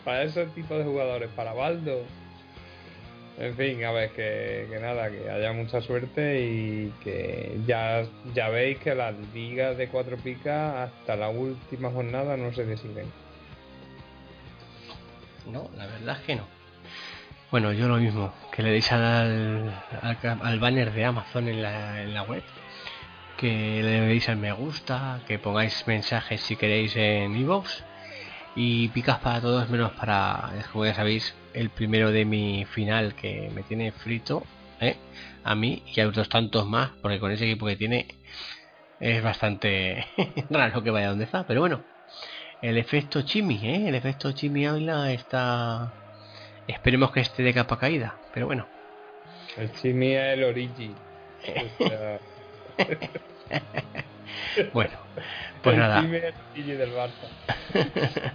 para 0.05 0.21
esos 0.21 0.53
tipos 0.53 0.77
de 0.77 0.83
jugadores, 0.83 1.29
para 1.35 1.53
Baldo. 1.53 2.03
En 3.39 3.55
fin, 3.55 3.83
a 3.83 3.91
ver, 3.91 4.11
que, 4.11 4.67
que 4.69 4.79
nada, 4.79 5.09
que 5.09 5.27
haya 5.27 5.51
mucha 5.53 5.81
suerte 5.81 6.41
y 6.41 6.93
que 7.03 7.57
ya, 7.65 8.03
ya 8.35 8.49
veis 8.49 8.77
que 8.77 8.93
las 8.93 9.15
ligas 9.33 9.75
de 9.77 9.87
cuatro 9.87 10.17
picas 10.17 10.89
hasta 10.91 11.15
la 11.15 11.29
última 11.29 11.89
jornada 11.89 12.37
no 12.37 12.53
se 12.53 12.65
deciden. 12.65 13.07
No, 15.51 15.67
la 15.75 15.87
verdad 15.87 16.17
es 16.19 16.25
que 16.25 16.35
no. 16.35 16.43
Bueno, 17.49 17.71
yo 17.73 17.87
lo 17.87 17.97
mismo, 17.97 18.31
que 18.51 18.61
le 18.61 18.71
deis 18.71 18.91
al, 18.91 19.73
al, 20.01 20.17
al 20.21 20.59
banner 20.59 20.91
de 20.91 21.05
Amazon 21.05 21.47
en 21.47 21.63
la, 21.63 22.03
en 22.03 22.13
la 22.13 22.21
web, 22.21 22.43
que 23.39 23.81
le 23.81 24.01
deis 24.01 24.27
al 24.27 24.35
me 24.35 24.51
gusta, 24.51 25.21
que 25.25 25.39
pongáis 25.39 25.87
mensajes 25.87 26.41
si 26.41 26.57
queréis 26.57 26.93
en 26.97 27.33
iVoox 27.37 27.83
y 28.55 28.89
picas 28.89 29.19
para 29.19 29.39
todos 29.39 29.69
menos 29.69 29.93
para, 29.93 30.51
como 30.73 30.85
ya 30.85 30.93
sabéis, 30.93 31.33
el 31.53 31.69
primero 31.69 32.11
de 32.11 32.25
mi 32.25 32.65
final 32.65 33.15
que 33.15 33.49
me 33.55 33.63
tiene 33.63 33.93
frito, 33.93 34.43
¿eh? 34.81 34.97
a 35.45 35.55
mí 35.55 35.83
y 35.85 36.01
a 36.01 36.07
otros 36.09 36.27
tantos 36.27 36.67
más, 36.67 36.89
porque 37.01 37.19
con 37.19 37.31
ese 37.31 37.45
equipo 37.45 37.65
que 37.65 37.77
tiene 37.77 38.07
es 38.99 39.23
bastante 39.23 40.05
raro 40.49 40.83
que 40.83 40.91
vaya 40.91 41.07
donde 41.07 41.23
está, 41.23 41.47
pero 41.47 41.61
bueno, 41.61 41.81
el 42.61 42.77
efecto 42.77 43.21
Chimi, 43.21 43.61
¿eh? 43.63 43.87
el 43.87 43.95
efecto 43.95 44.33
Chimi 44.33 44.65
Ávila 44.65 45.13
está... 45.13 45.93
Esperemos 46.67 47.11
que 47.11 47.21
esté 47.21 47.41
de 47.41 47.53
capa 47.53 47.79
caída, 47.79 48.17
pero 48.33 48.47
bueno. 48.47 48.67
El 49.55 49.71
Chimi 49.71 50.11
es 50.11 50.33
el 50.33 50.43
Origi. 50.43 50.93
O 51.79 51.87
sea, 51.87 52.19
Bueno, 54.73 54.91
pues 55.61 55.73
el 55.75 55.79
nada, 55.79 56.01
del 56.01 56.93
Barça. 56.93 57.27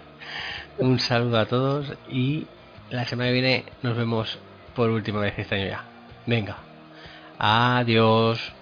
un 0.78 0.98
saludo 0.98 1.38
a 1.38 1.46
todos 1.46 1.92
y 2.08 2.46
la 2.90 3.04
semana 3.04 3.28
que 3.28 3.34
viene 3.34 3.64
nos 3.82 3.96
vemos 3.96 4.38
por 4.74 4.90
última 4.90 5.20
vez 5.20 5.38
este 5.38 5.56
año 5.56 5.66
ya. 5.66 5.84
Venga, 6.26 6.56
adiós. 7.38 8.52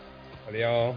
Adiós. 0.49 0.97